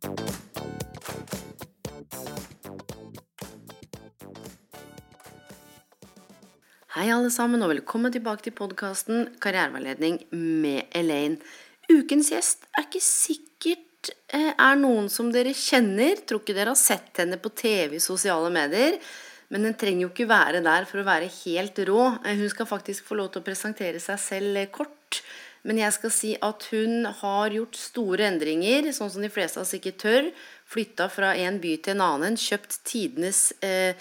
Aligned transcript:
Hei 0.00 0.08
alle 7.12 7.28
sammen, 7.28 7.60
og 7.60 7.68
velkommen 7.68 8.08
tilbake 8.14 8.46
til 8.46 8.54
podkasten 8.56 9.26
Karriereveiledning 9.44 10.16
med 10.32 10.88
Elaine. 10.96 11.36
Ukens 11.92 12.30
gjest 12.32 12.64
er 12.72 12.86
ikke 12.86 13.02
sikkert 13.04 14.14
eh, 14.32 14.54
er 14.56 14.80
noen 14.80 15.12
som 15.12 15.28
dere 15.34 15.52
kjenner. 15.52 16.24
Tror 16.24 16.40
ikke 16.40 16.56
dere 16.56 16.72
har 16.72 16.80
sett 16.80 17.20
henne 17.20 17.36
på 17.36 17.52
TV 17.52 17.98
sosiale 18.00 18.48
medier. 18.54 18.96
Men 19.52 19.68
den 19.68 19.76
trenger 19.76 20.06
jo 20.06 20.12
ikke 20.14 20.30
være 20.32 20.64
der 20.64 20.88
for 20.88 21.02
å 21.02 21.08
være 21.10 21.28
helt 21.42 21.76
rå. 21.90 22.08
Eh, 22.24 22.40
Hun 22.40 22.48
skal 22.48 22.72
faktisk 22.72 23.04
få 23.04 23.20
lov 23.20 23.34
til 23.34 23.44
å 23.44 23.48
presentere 23.52 24.00
seg 24.00 24.16
selv 24.24 24.64
eh, 24.64 24.72
kort. 24.72 25.20
Men 25.68 25.82
jeg 25.82 25.92
skal 25.96 26.14
si 26.14 26.30
at 26.40 26.64
hun 26.72 27.04
har 27.20 27.52
gjort 27.52 27.76
store 27.76 28.30
endringer, 28.30 28.88
sånn 28.96 29.12
som 29.12 29.24
de 29.24 29.32
fleste 29.32 29.60
av 29.60 29.66
oss 29.66 29.76
ikke 29.76 29.98
tør. 30.00 30.30
Flytta 30.70 31.10
fra 31.12 31.34
en 31.36 31.60
by 31.60 31.76
til 31.84 31.98
en 31.98 32.06
annen. 32.06 32.38
Kjøpt 32.40 32.78
tidenes 32.88 33.50
eh, 33.66 33.98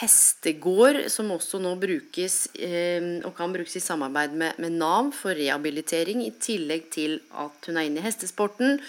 hestegård, 0.00 1.04
som 1.12 1.30
også 1.32 1.60
nå 1.62 1.76
brukes 1.80 2.38
eh, 2.58 3.22
og 3.22 3.36
kan 3.38 3.54
brukes 3.54 3.78
i 3.78 3.84
samarbeid 3.84 4.34
med, 4.36 4.58
med 4.62 4.78
Nav 4.80 5.12
for 5.16 5.36
rehabilitering, 5.38 6.24
i 6.26 6.34
tillegg 6.42 6.90
til 6.96 7.20
at 7.38 7.70
hun 7.70 7.78
er 7.78 7.88
inne 7.88 8.02
i 8.02 8.06
hestesporten. 8.06 8.80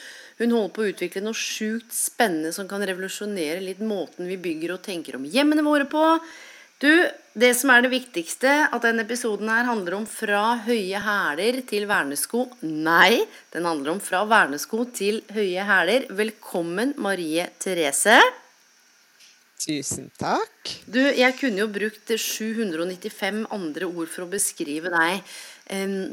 Hun 0.42 0.54
holder 0.54 0.74
på 0.74 0.84
å 0.84 0.92
utvikle 0.92 1.24
noe 1.26 1.38
sjukt 1.38 1.94
spennende 1.96 2.52
som 2.54 2.68
kan 2.70 2.84
revolusjonere 2.86 3.62
litt 3.64 3.82
måten 3.82 4.30
vi 4.30 4.42
bygger 4.42 4.76
og 4.76 4.84
tenker 4.86 5.18
om 5.18 5.26
hjemmene 5.26 5.66
våre 5.66 5.88
på. 5.90 6.04
Du, 6.78 6.92
det 7.34 7.56
som 7.58 7.72
er 7.74 7.82
det 7.82 7.90
viktigste, 7.90 8.52
at 8.70 8.84
denne 8.86 9.02
episoden 9.02 9.50
her 9.50 9.66
handler 9.66 9.96
om 9.98 10.04
fra 10.06 10.60
høye 10.62 11.00
hæler 11.02 11.56
til 11.66 11.88
vernesko. 11.90 12.44
Nei, 12.70 13.24
den 13.50 13.66
handler 13.66 13.96
om 13.96 14.02
fra 14.04 14.20
vernesko 14.30 14.84
til 14.94 15.24
høye 15.34 15.64
hæler. 15.66 16.06
Velkommen, 16.20 16.92
Marie 17.02 17.48
Therese. 17.58 18.20
Tusen 19.58 20.12
takk. 20.22 20.76
Du, 20.86 21.00
jeg 21.02 21.34
kunne 21.40 21.64
jo 21.64 21.68
brukt 21.80 22.14
795 22.14 23.48
andre 23.58 23.90
ord 23.90 24.14
for 24.14 24.28
å 24.28 24.30
beskrive 24.36 24.94
deg. 24.94 25.34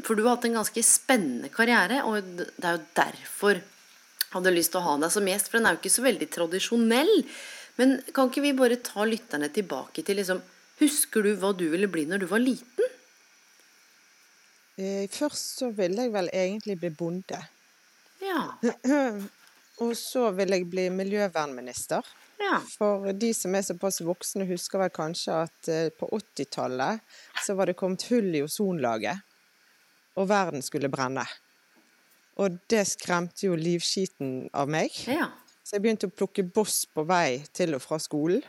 For 0.01 0.17
du 0.17 0.23
har 0.25 0.39
hatt 0.39 0.49
en 0.49 0.57
ganske 0.63 0.81
spennende 0.81 1.53
karriere, 1.53 2.01
og 2.09 2.25
det 2.25 2.49
er 2.57 2.79
jo 2.79 2.89
derfor 3.03 3.61
jeg 3.61 4.41
hadde 4.41 4.57
lyst 4.57 4.73
til 4.73 4.81
å 4.81 4.87
ha 4.89 4.97
deg 5.05 5.13
som 5.13 5.29
gjest. 5.29 5.53
For 5.53 5.61
den 5.61 5.69
er 5.69 5.77
jo 5.77 5.83
ikke 5.83 5.93
så 5.93 6.07
veldig 6.09 6.31
tradisjonell. 6.33 7.13
Men 7.77 7.97
kan 8.15 8.33
ikke 8.33 8.43
vi 8.49 8.57
bare 8.57 8.81
ta 8.81 9.05
lytterne 9.05 9.53
tilbake 9.53 10.01
til 10.01 10.17
liksom 10.23 10.41
Husker 10.81 11.23
du 11.23 11.31
hva 11.39 11.53
du 11.55 11.65
ville 11.71 11.87
bli 11.91 12.03
når 12.09 12.23
du 12.23 12.27
var 12.31 12.41
liten? 12.43 12.91
Eh, 14.77 15.05
Først 15.11 15.59
så 15.61 15.69
ville 15.75 16.03
jeg 16.07 16.13
vel 16.13 16.29
egentlig 16.33 16.75
bli 16.81 16.89
bonde. 16.91 17.39
Ja. 18.23 18.41
Og 19.83 19.91
så 19.99 20.29
ville 20.35 20.55
jeg 20.59 20.69
bli 20.71 20.85
miljøvernminister. 20.91 22.03
ja. 22.39 22.59
For 22.77 23.11
de 23.15 23.31
som 23.35 23.55
er 23.55 23.63
såpass 23.67 24.01
voksne, 24.03 24.45
husker 24.47 24.79
vel 24.83 24.91
kanskje 24.95 25.39
at 25.45 25.69
eh, 25.71 25.89
på 25.95 26.07
80-tallet 26.15 26.99
så 27.43 27.55
var 27.55 27.67
det 27.71 27.75
kommet 27.79 28.03
hull 28.11 28.35
i 28.35 28.43
ozonlaget, 28.43 29.19
og 30.15 30.29
verden 30.31 30.63
skulle 30.63 30.91
brenne. 30.91 31.25
Og 32.39 32.55
det 32.71 32.83
skremte 32.87 33.47
jo 33.47 33.55
livskiten 33.59 34.49
av 34.53 34.67
meg. 34.71 34.91
ja. 35.07 35.31
Så 35.65 35.79
jeg 35.79 35.81
begynte 35.81 36.05
å 36.05 36.13
plukke 36.13 36.43
boss 36.53 36.83
på 36.93 37.01
vei 37.09 37.39
til 37.57 37.73
og 37.73 37.81
fra 37.81 37.97
skolen. 37.97 38.43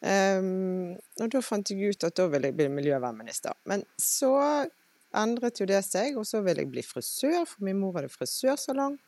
Ehm, 0.00 0.96
og 1.20 1.32
da 1.32 1.42
fant 1.44 1.70
jeg 1.70 1.92
ut 1.92 2.06
at 2.08 2.16
da 2.16 2.26
ville 2.32 2.50
jeg 2.50 2.56
bli 2.56 2.68
miljøvernminister. 2.72 3.56
Men 3.68 3.84
så 4.00 4.32
endret 5.16 5.60
jo 5.60 5.68
det 5.68 5.82
seg, 5.84 6.16
og 6.18 6.26
så 6.28 6.42
ville 6.44 6.64
jeg 6.64 6.72
bli 6.72 6.84
frisør, 6.86 7.42
for 7.48 7.66
min 7.66 7.80
mor 7.80 7.98
hadde 7.98 8.12
frisørsalong. 8.12 8.98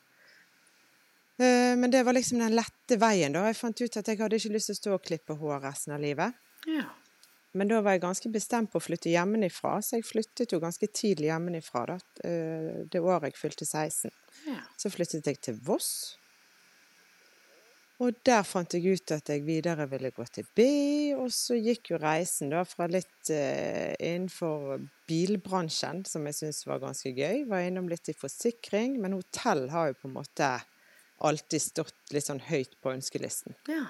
Uh, 1.41 1.73
men 1.79 1.89
det 1.89 2.03
var 2.05 2.13
liksom 2.13 2.43
den 2.43 2.53
lette 2.53 2.97
veien, 3.01 3.33
da. 3.33 3.47
Jeg 3.49 3.57
fant 3.57 3.79
ut 3.81 3.95
at 3.97 4.09
jeg 4.09 4.19
hadde 4.19 4.37
ikke 4.37 4.53
lyst 4.53 4.69
til 4.69 4.75
å 4.75 4.81
stå 4.81 4.91
og 4.99 5.07
klippe 5.07 5.37
hår 5.39 5.63
resten 5.65 5.95
av 5.95 6.03
livet. 6.03 6.35
ja. 6.69 6.91
Men 7.53 7.69
da 7.69 7.83
var 7.85 7.93
jeg 7.93 8.01
ganske 8.01 8.29
bestemt 8.33 8.71
på 8.73 8.79
å 8.79 8.81
flytte 8.81 9.11
hjemmefra, 9.11 9.75
så 9.85 9.99
jeg 9.99 10.07
flyttet 10.07 10.55
jo 10.55 10.57
ganske 10.57 10.87
tidlig 10.89 11.27
hjemmefra 11.29 11.83
da, 11.91 11.97
eh, 12.25 12.79
det 12.89 12.97
året 12.97 13.29
jeg 13.29 13.37
fylte 13.37 13.67
16. 13.67 14.09
ja. 14.47 14.63
Så 14.81 14.89
flyttet 14.89 15.29
jeg 15.29 15.37
til 15.37 15.59
Voss. 15.61 16.17
Og 18.03 18.17
der 18.27 18.41
fant 18.43 18.73
jeg 18.75 18.97
ut 18.97 19.13
at 19.15 19.29
jeg 19.31 19.45
videre 19.45 19.85
ville 19.87 20.11
gå 20.11 20.25
til 20.33 20.47
BI, 20.57 21.13
og 21.15 21.29
så 21.31 21.55
gikk 21.55 21.93
jo 21.93 21.99
reisen 22.01 22.51
da 22.51 22.65
fra 22.67 22.89
litt 22.91 23.31
eh, 23.31 23.93
innenfor 23.95 24.81
bilbransjen, 25.07 26.03
som 26.09 26.27
jeg 26.27 26.39
syntes 26.39 26.65
var 26.67 26.81
ganske 26.83 27.13
gøy. 27.15 27.45
Var 27.47 27.69
innom 27.69 27.87
litt 27.91 28.11
i 28.11 28.17
forsikring, 28.17 28.97
men 28.99 29.15
hotell 29.15 29.69
har 29.71 29.91
jo 29.91 29.99
på 30.01 30.11
en 30.11 30.17
måte 30.17 30.51
alltid 31.23 31.63
stått 31.63 32.15
litt 32.15 32.27
sånn 32.27 32.43
høyt 32.49 32.75
på 32.83 32.95
ønskelisten. 32.97 33.59
ja. 33.71 33.85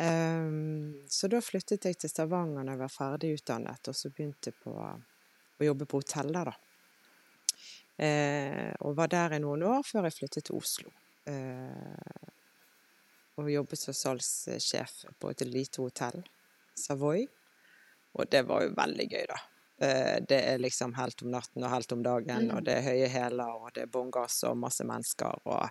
Um, 0.00 1.02
så 1.10 1.26
da 1.26 1.40
flyttet 1.42 1.82
jeg 1.84 1.96
til 1.98 2.08
Stavanger 2.12 2.62
da 2.62 2.76
jeg 2.76 2.80
var 2.84 2.92
ferdig 2.94 3.32
utdannet, 3.40 3.88
og 3.90 3.96
så 3.98 4.08
begynte 4.14 4.52
jeg 4.52 4.60
på 4.62 4.70
å 4.70 5.66
jobbe 5.66 5.88
på 5.90 5.98
hotell 5.98 6.30
der, 6.36 6.52
da. 6.52 6.54
Uh, 8.00 8.70
og 8.86 8.94
var 8.96 9.10
der 9.12 9.34
i 9.36 9.40
noen 9.42 9.66
år 9.66 9.82
før 9.84 10.06
jeg 10.06 10.20
flyttet 10.20 10.46
til 10.46 10.60
Oslo. 10.62 10.94
Eh, 11.28 12.30
og 13.40 13.52
jobbet 13.52 13.78
som 13.80 13.94
salgssjef 13.96 15.04
på 15.20 15.30
et 15.32 15.44
lite 15.48 15.82
hotell, 15.82 16.22
Savoy. 16.76 17.26
Og 18.18 18.26
det 18.30 18.42
var 18.48 18.64
jo 18.64 18.74
veldig 18.76 19.06
gøy, 19.10 19.24
da. 19.30 19.38
Eh, 19.80 20.16
det 20.28 20.38
er 20.52 20.58
liksom 20.62 20.94
helt 20.96 21.22
om 21.22 21.30
natten 21.32 21.64
og 21.64 21.70
helt 21.70 21.92
om 21.92 22.02
dagen, 22.02 22.48
Mm. 22.48 22.56
og 22.56 22.64
det 22.64 22.74
er 22.78 22.82
høye 22.88 23.08
hæler, 23.08 23.52
og 23.60 23.72
det 23.74 23.82
er 23.82 23.86
bånn 23.92 24.10
gass 24.10 24.42
og 24.44 24.56
masse 24.56 24.84
mennesker, 24.84 25.40
og 25.46 25.68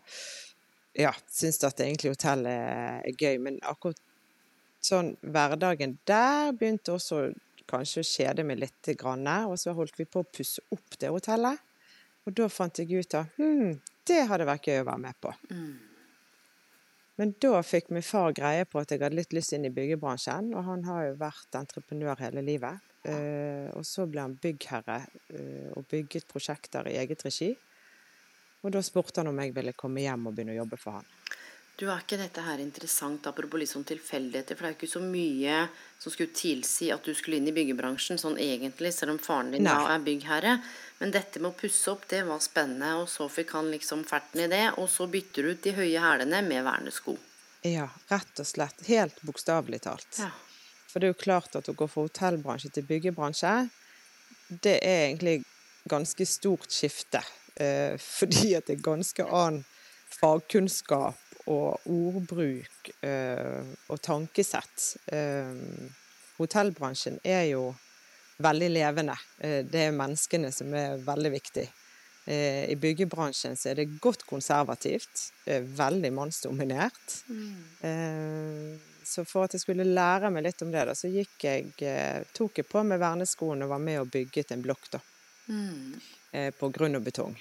ja, 0.96 1.12
syns 1.30 1.64
at 1.64 1.80
egentlig 1.80 2.12
hotellet 2.16 3.06
er 3.06 3.12
gøy, 3.18 3.38
men 3.40 3.60
akkurat 3.62 4.00
sånn 4.82 5.16
hverdagen 5.22 5.98
der 6.08 6.52
begynte 6.54 6.94
også 6.96 7.34
kanskje 7.68 8.02
å 8.02 8.08
kjede 8.08 8.44
meg 8.48 8.60
litt, 8.60 8.98
grann, 8.98 9.28
og 9.28 9.58
så 9.60 9.74
holdt 9.78 10.00
vi 10.00 10.06
på 10.06 10.24
å 10.24 10.32
pusse 10.32 10.62
opp 10.72 10.98
det 10.98 11.10
hotellet. 11.10 11.60
Og 12.26 12.34
da 12.34 12.48
fant 12.50 12.78
jeg 12.80 12.90
ut 12.92 13.14
at 13.16 13.28
hm, 13.38 13.80
det 14.06 14.24
hadde 14.28 14.46
vært 14.46 14.66
gøy 14.68 14.82
å 14.82 14.88
være 14.88 15.04
med 15.06 15.16
på. 15.22 15.34
Mm. 15.52 15.78
Men 17.20 17.34
da 17.44 17.60
fikk 17.68 17.90
min 17.92 18.06
far 18.06 18.32
greie 18.32 18.64
på 18.64 18.80
at 18.80 18.94
jeg 18.94 19.02
hadde 19.02 19.18
litt 19.18 19.34
lyst 19.36 19.52
inn 19.52 19.68
i 19.68 19.74
byggebransjen, 19.76 20.54
og 20.56 20.64
han 20.70 20.86
har 20.88 21.10
jo 21.10 21.18
vært 21.20 21.58
entreprenør 21.60 22.22
hele 22.24 22.44
livet. 22.48 22.86
Eh, 23.04 23.68
og 23.76 23.84
så 23.88 24.06
ble 24.08 24.24
han 24.24 24.38
byggherre 24.40 25.02
eh, 25.36 25.68
og 25.76 25.88
bygget 25.92 26.28
prosjekter 26.32 26.88
i 26.88 26.96
eget 27.02 27.26
regi. 27.28 27.52
Og 28.64 28.72
da 28.76 28.82
spurte 28.84 29.20
han 29.20 29.32
om 29.32 29.40
jeg 29.40 29.52
ville 29.56 29.76
komme 29.76 30.04
hjem 30.04 30.28
og 30.28 30.36
begynne 30.36 30.56
å 30.56 30.62
jobbe 30.62 30.80
for 30.80 31.00
han. 31.00 31.12
Du, 31.80 31.86
er 31.88 32.02
ikke 32.02 32.18
dette 32.20 32.44
her 32.44 32.60
interessant, 32.60 33.28
apropos 33.30 33.62
litt 33.62 33.72
sånn 33.72 33.86
tilfeldigheter? 33.88 34.58
For 34.58 34.66
det 34.66 34.70
er 34.70 34.74
jo 34.74 34.78
ikke 34.82 34.92
så 34.92 35.00
mye 35.00 35.60
som 35.96 36.12
skulle 36.12 36.36
tilsi 36.36 36.90
at 36.92 37.06
du 37.08 37.14
skulle 37.16 37.38
inn 37.40 37.48
i 37.48 37.54
byggebransjen, 37.56 38.20
sånn 38.20 38.36
egentlig, 38.36 38.92
selv 38.92 39.14
om 39.14 39.20
faren 39.24 39.54
din 39.54 39.64
Nei. 39.64 39.72
da 39.72 39.94
er 39.94 40.04
byggherre. 40.04 40.58
Men 41.00 41.14
dette 41.16 41.40
med 41.40 41.54
å 41.54 41.56
pusse 41.56 41.88
opp, 41.94 42.04
det 42.12 42.26
var 42.28 42.42
spennende, 42.44 42.90
og 43.00 43.08
så 43.08 43.30
fikk 43.32 43.54
han 43.56 43.72
liksom 43.72 44.04
ferten 44.10 44.44
i 44.44 44.50
det. 44.52 44.66
Og 44.76 44.90
så 44.92 45.08
bytter 45.08 45.48
du 45.48 45.54
ut 45.54 45.62
de 45.64 45.74
høye 45.78 46.04
hælene 46.04 46.42
med 46.50 46.66
vernesko. 46.68 47.16
Ja, 47.64 47.88
rett 48.12 48.44
og 48.44 48.52
slett. 48.52 48.84
Helt 48.92 49.24
bokstavelig 49.24 49.80
talt. 49.88 50.20
Ja. 50.20 50.34
For 50.90 51.00
det 51.00 51.08
er 51.08 51.16
jo 51.16 51.22
klart 51.24 51.56
at 51.56 51.72
å 51.72 51.78
gå 51.80 51.88
fra 51.88 52.04
hotellbransje 52.10 52.74
til 52.76 52.88
byggebransje, 52.92 53.54
det 54.50 54.76
er 54.84 55.06
egentlig 55.06 55.38
ganske 55.88 56.28
stort 56.28 56.76
skifte. 56.76 57.24
Eh, 57.56 57.96
fordi 58.04 58.58
at 58.60 58.68
det 58.68 58.82
er 58.82 58.88
ganske 58.92 59.24
annen 59.24 59.64
fagkunnskap 60.20 61.29
og 61.50 61.82
ordbruk 61.90 62.92
eh, 63.02 63.66
og 63.90 64.02
tankesett. 64.06 64.92
Eh, 65.12 65.90
hotellbransjen 66.38 67.20
er 67.26 67.48
jo 67.52 67.64
veldig 68.40 68.70
levende. 68.72 69.16
Eh, 69.44 69.64
det 69.68 69.88
er 69.88 69.96
menneskene 69.98 70.52
som 70.56 70.72
er 70.78 71.02
veldig 71.04 71.32
viktig. 71.34 71.66
Eh, 72.30 72.70
I 72.70 72.76
byggebransjen 72.80 73.58
så 73.58 73.72
er 73.72 73.80
det 73.82 73.88
godt 74.04 74.26
konservativt, 74.30 75.32
veldig 75.80 76.14
mannsdominert. 76.14 77.18
Eh, 77.82 78.78
Så 79.10 79.24
for 79.26 79.48
at 79.48 79.54
jeg 79.56 79.64
skulle 79.64 79.88
lære 79.90 80.30
meg 80.30 80.44
litt 80.46 80.62
om 80.62 80.70
det, 80.70 80.84
da, 80.86 80.94
så 80.94 81.10
gikk 81.10 81.42
jeg, 81.42 81.72
eh, 81.82 82.20
tok 82.36 82.60
jeg 82.60 82.68
på 82.70 82.84
meg 82.86 83.00
verneskoene 83.02 83.66
og 83.66 83.72
var 83.72 83.80
med 83.82 83.98
og 84.04 84.12
bygget 84.14 84.52
en 84.54 84.62
blokk 84.62 84.86
da, 84.94 85.00
Mm. 85.50 85.96
eh, 86.32 86.52
på 86.54 86.70
grunn 86.72 86.96
og 86.96 87.04
betong. 87.08 87.34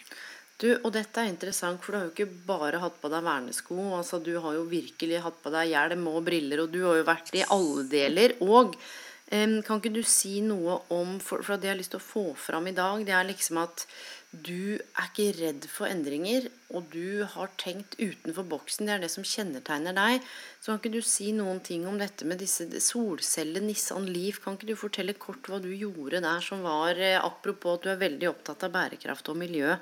Du, 0.58 0.72
og 0.82 0.90
dette 0.90 1.22
er 1.22 1.30
interessant, 1.30 1.78
for 1.78 1.94
du 1.94 1.98
har 2.00 2.06
jo 2.08 2.14
ikke 2.16 2.46
bare 2.48 2.80
hatt 2.82 2.96
på 2.98 3.10
deg 3.12 3.22
vernesko. 3.22 3.76
altså 3.94 4.18
Du 4.18 4.32
har 4.42 4.56
jo 4.56 4.64
virkelig 4.66 5.20
hatt 5.22 5.36
på 5.42 5.52
deg 5.54 5.70
hjelm 5.70 6.08
og 6.10 6.24
briller, 6.26 6.64
og 6.64 6.72
du 6.74 6.80
har 6.82 6.98
jo 6.98 7.06
vært 7.06 7.30
i 7.38 7.44
alle 7.46 7.84
deler. 7.86 8.34
Og 8.42 8.74
um, 8.74 9.54
kan 9.62 9.78
ikke 9.78 9.94
du 9.94 10.02
si 10.02 10.40
noe 10.42 10.80
om 10.90 11.20
For, 11.22 11.46
for 11.46 11.62
det 11.62 11.70
jeg 11.70 11.76
har 11.76 11.78
lyst 11.78 11.94
til 11.94 12.02
å 12.02 12.08
få 12.08 12.24
fram 12.34 12.66
i 12.66 12.74
dag, 12.74 13.04
det 13.06 13.14
er 13.14 13.28
liksom 13.28 13.60
at 13.62 13.84
du 14.28 14.76
er 14.76 15.06
ikke 15.06 15.30
redd 15.38 15.68
for 15.72 15.88
endringer, 15.88 16.50
og 16.74 16.90
du 16.92 17.22
har 17.32 17.52
tenkt 17.56 17.94
utenfor 17.96 18.44
boksen. 18.50 18.84
Det 18.84 18.96
er 18.96 19.04
det 19.06 19.12
som 19.14 19.24
kjennetegner 19.24 19.94
deg. 19.96 20.26
Så 20.58 20.72
kan 20.72 20.82
ikke 20.82 20.92
du 20.98 21.06
si 21.06 21.30
noen 21.32 21.62
ting 21.64 21.86
om 21.88 21.96
dette 22.02 22.26
med 22.28 22.42
disse 22.42 22.66
solcellene, 22.82 23.70
Nissan 23.70 24.10
Leaf? 24.10 24.42
Kan 24.42 24.58
ikke 24.58 24.68
du 24.68 24.74
fortelle 24.76 25.14
kort 25.16 25.46
hva 25.46 25.62
du 25.62 25.70
gjorde 25.70 26.20
der 26.26 26.44
som 26.44 26.66
var 26.66 26.98
eh, 26.98 27.16
Apropos 27.16 27.78
at 27.78 27.86
du 27.86 27.94
er 27.94 28.02
veldig 28.02 28.28
opptatt 28.34 28.66
av 28.66 28.74
bærekraft 28.74 29.32
og 29.32 29.40
miljø. 29.46 29.78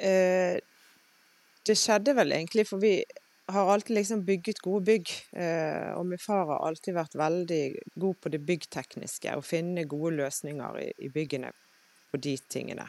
Eh, 0.00 0.58
det 1.66 1.78
skjedde 1.78 2.14
vel 2.14 2.32
egentlig, 2.32 2.66
for 2.68 2.82
vi 2.82 3.00
har 3.48 3.72
alltid 3.72 3.94
liksom 3.94 4.24
bygget 4.24 4.58
gode 4.58 4.84
bygg. 4.84 5.10
Eh, 5.32 5.98
og 5.98 6.06
min 6.06 6.18
far 6.18 6.46
har 6.46 6.66
alltid 6.66 6.94
vært 6.94 7.14
veldig 7.18 7.76
god 7.94 8.20
på 8.20 8.28
det 8.34 8.40
byggtekniske, 8.46 9.36
å 9.36 9.42
finne 9.44 9.84
gode 9.90 10.16
løsninger 10.20 10.78
i, 10.82 10.92
i 11.06 11.08
byggene 11.14 11.50
på 12.10 12.16
de 12.22 12.36
tingene. 12.50 12.86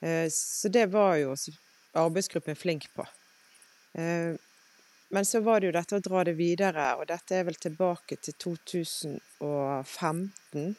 Eh, 0.00 0.28
så 0.32 0.68
det 0.68 0.86
var 0.92 1.16
jo 1.20 1.34
arbeidsgruppen 2.00 2.56
flink 2.56 2.88
på. 2.94 3.06
Eh, 4.00 4.32
men 5.10 5.24
så 5.26 5.40
var 5.40 5.60
det 5.60 5.66
jo 5.66 5.72
dette 5.74 5.96
å 5.96 6.04
dra 6.04 6.24
det 6.24 6.34
videre, 6.38 6.94
og 7.00 7.06
dette 7.10 7.34
er 7.34 7.44
vel 7.48 7.58
tilbake 7.58 8.16
til 8.22 8.34
2015. 8.38 10.76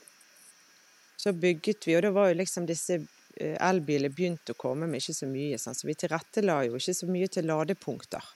Så 1.19 1.33
bygget 1.37 1.87
vi, 1.87 1.95
og 1.97 2.03
da 2.05 2.09
var 2.15 2.25
jo 2.31 2.39
liksom 2.39 2.65
disse 2.69 2.95
eh, 3.37 3.57
begynte 3.79 4.15
begynt 4.15 4.53
å 4.53 4.57
komme, 4.57 4.87
men 4.87 4.99
ikke 4.99 5.17
så 5.17 5.29
mye. 5.29 5.59
Sånn. 5.61 5.77
Så 5.77 5.87
vi 5.87 5.95
tilrettela 5.95 6.61
jo 6.67 6.77
ikke 6.79 6.97
så 6.97 7.09
mye 7.09 7.31
til 7.31 7.49
ladepunkter. 7.49 8.29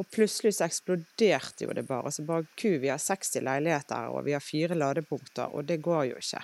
Og 0.00 0.08
plutselig 0.10 0.56
så 0.56 0.66
eksploderte 0.66 1.68
jo 1.68 1.74
det 1.76 1.86
bare. 1.86 2.10
Så 2.10 2.24
bare 2.26 2.46
ku, 2.58 2.78
vi 2.82 2.90
har 2.90 2.98
60 2.98 3.44
leiligheter, 3.46 4.10
og 4.10 4.24
vi 4.26 4.34
har 4.34 4.42
fire 4.42 4.78
ladepunkter, 4.78 5.54
og 5.54 5.68
det 5.68 5.78
går 5.84 6.10
jo 6.10 6.18
ikke. 6.18 6.42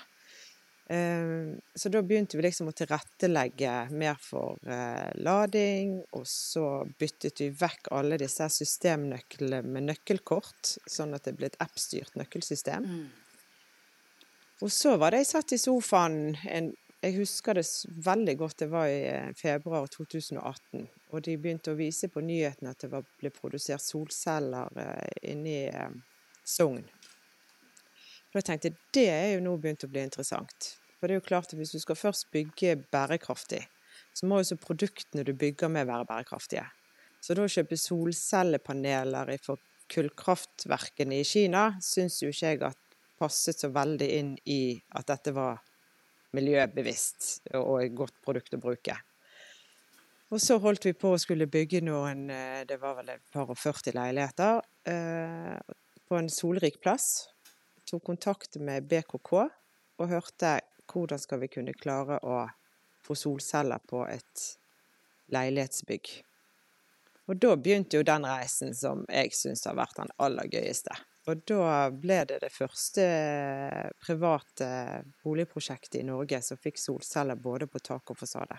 Eh, 0.90 1.54
så 1.74 1.88
da 1.88 2.02
begynte 2.02 2.38
vi 2.38 2.42
liksom 2.42 2.70
å 2.70 2.74
tilrettelegge 2.74 3.74
mer 3.94 4.16
for 4.22 4.58
eh, 4.66 5.10
lading, 5.22 6.00
og 6.18 6.26
så 6.26 6.82
byttet 6.98 7.42
vi 7.44 7.50
vekk 7.54 7.92
alle 7.94 8.18
disse 8.18 8.48
systemnøklene 8.54 9.62
med 9.66 9.86
nøkkelkort, 9.90 10.76
sånn 10.90 11.14
at 11.14 11.26
det 11.26 11.36
ble 11.38 11.50
et 11.50 11.58
app-styrt 11.62 12.18
nøkkelsystem. 12.18 12.86
Mm. 12.86 13.08
Og 14.60 14.72
så 14.74 14.96
var 15.00 15.14
det 15.14 15.22
jeg 15.22 15.30
satt 15.30 15.54
i 15.54 15.60
sofaen 15.62 16.36
en, 16.50 16.72
Jeg 17.00 17.16
husker 17.16 17.56
det 17.56 17.64
veldig 18.04 18.34
godt, 18.36 18.58
det 18.60 18.66
var 18.68 18.90
i 18.92 18.98
eh, 19.08 19.30
februar 19.36 19.86
2018. 19.88 20.84
Og 21.10 21.22
de 21.24 21.36
begynte 21.40 21.72
å 21.72 21.78
vise 21.78 22.10
på 22.12 22.20
nyhetene 22.20 22.74
at 22.74 22.84
det 22.84 22.90
var, 22.92 23.06
ble 23.20 23.32
produsert 23.32 23.80
solceller 23.80 24.68
inne 25.24 25.54
i 25.54 25.62
Sogn. 26.44 26.84
Og 28.30 28.36
da 28.36 28.42
tenkte 28.46 28.68
jeg 28.70 28.76
det 28.94 29.06
er 29.10 29.28
jo 29.32 29.40
nå 29.46 29.56
begynt 29.58 29.86
å 29.86 29.90
bli 29.90 30.04
interessant. 30.04 30.74
For 31.00 31.08
det 31.08 31.16
er 31.16 31.22
jo 31.22 31.28
klart 31.30 31.48
at 31.50 31.56
hvis 31.58 31.72
du 31.72 31.80
skal 31.80 31.96
først 31.96 32.28
bygge 32.34 32.76
bærekraftig, 32.92 33.62
så 34.14 34.28
må 34.28 34.42
jo 34.42 34.50
så 34.50 34.60
produktene 34.60 35.24
du 35.24 35.32
bygger 35.32 35.72
med 35.72 35.88
være 35.88 36.06
bærekraftige. 36.06 36.66
Så 37.20 37.34
da 37.36 37.46
å 37.46 37.52
kjøpe 37.52 37.78
solcellepaneler 37.80 39.32
for 39.44 39.60
kullkraftverkene 39.90 41.18
i 41.20 41.26
Kina 41.26 41.64
syns 41.82 42.20
jo 42.22 42.30
ikke 42.30 42.52
jeg 42.52 42.62
at 42.68 42.78
passet 43.20 43.64
så 43.64 43.72
veldig 43.72 44.08
inn 44.20 44.30
i 44.48 44.76
at 44.96 45.08
dette 45.10 45.34
var 45.36 45.58
miljøbevisst 46.36 47.52
og 47.58 47.80
et 47.82 47.94
godt 47.96 48.16
produkt 48.24 48.54
å 48.54 48.60
bruke. 48.62 48.96
Og 50.30 50.38
så 50.38 50.60
holdt 50.62 50.86
vi 50.86 50.92
på 50.94 51.10
å 51.14 51.18
skulle 51.18 51.50
bygge 51.50 51.80
noen, 51.82 52.28
eh, 52.30 52.62
det 52.64 52.78
var 52.78 52.94
vel 53.00 53.16
et 53.16 53.24
par 53.32 53.50
og 53.50 53.58
40 53.58 53.96
leiligheter, 53.96 54.62
eh, 54.86 55.58
på 56.06 56.18
en 56.18 56.28
solrik 56.28 56.80
plass. 56.80 57.28
Tok 57.84 58.04
kontakt 58.04 58.56
med 58.56 58.86
BKK 58.86 59.32
og 59.98 60.08
hørte 60.08 60.60
hvordan 60.86 61.18
skal 61.18 61.40
vi 61.40 61.48
kunne 61.48 61.74
klare 61.74 62.20
å 62.22 62.46
få 63.02 63.16
solceller 63.18 63.78
på 63.78 64.04
et 64.08 64.46
leilighetsbygg. 65.34 66.22
Og 67.30 67.38
da 67.38 67.54
begynte 67.56 67.98
jo 67.98 68.06
den 68.06 68.26
reisen 68.26 68.74
som 68.74 69.04
jeg 69.08 69.34
syns 69.34 69.64
har 69.66 69.78
vært 69.78 69.96
den 69.96 70.10
aller 70.18 70.50
gøyeste. 70.50 70.94
Og 71.28 71.42
da 71.46 71.90
ble 71.92 72.22
det 72.28 72.40
det 72.42 72.52
første 72.52 73.04
private 74.00 74.70
boligprosjektet 75.24 76.00
i 76.00 76.06
Norge 76.08 76.40
som 76.42 76.60
fikk 76.60 76.80
solceller 76.80 77.36
både 77.36 77.68
på 77.68 77.82
tak 77.84 78.12
og 78.12 78.18
fasade. 78.18 78.56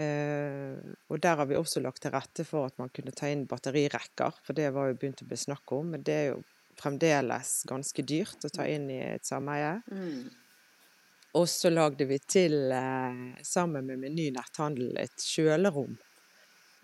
Eh, 0.00 0.76
og 1.08 1.20
der 1.20 1.40
har 1.40 1.48
vi 1.48 1.58
også 1.58 1.82
lagt 1.84 2.04
til 2.04 2.12
rette 2.14 2.44
for 2.48 2.70
at 2.70 2.76
man 2.80 2.92
kunne 2.92 3.12
ta 3.16 3.28
inn 3.28 3.46
batterirekker, 3.48 4.38
for 4.44 4.56
det 4.56 4.70
var 4.76 4.90
jo 4.90 4.98
begynt 5.00 5.24
å 5.24 5.28
bli 5.28 5.40
snakk 5.40 5.72
om. 5.76 5.94
Men 5.94 6.04
det 6.06 6.16
er 6.16 6.28
jo 6.34 6.42
fremdeles 6.80 7.54
ganske 7.68 8.04
dyrt 8.06 8.46
å 8.46 8.52
ta 8.52 8.68
inn 8.68 8.88
i 8.92 9.00
et 9.10 9.26
sameie. 9.28 9.78
Mm. 9.92 10.30
Og 11.40 11.46
så 11.48 11.70
lagde 11.70 12.06
vi 12.10 12.18
til, 12.18 12.72
eh, 12.72 13.42
sammen 13.46 13.86
med 13.86 14.00
Meny 14.02 14.30
netthandel, 14.34 14.96
et 14.98 15.16
kjølerom 15.22 15.96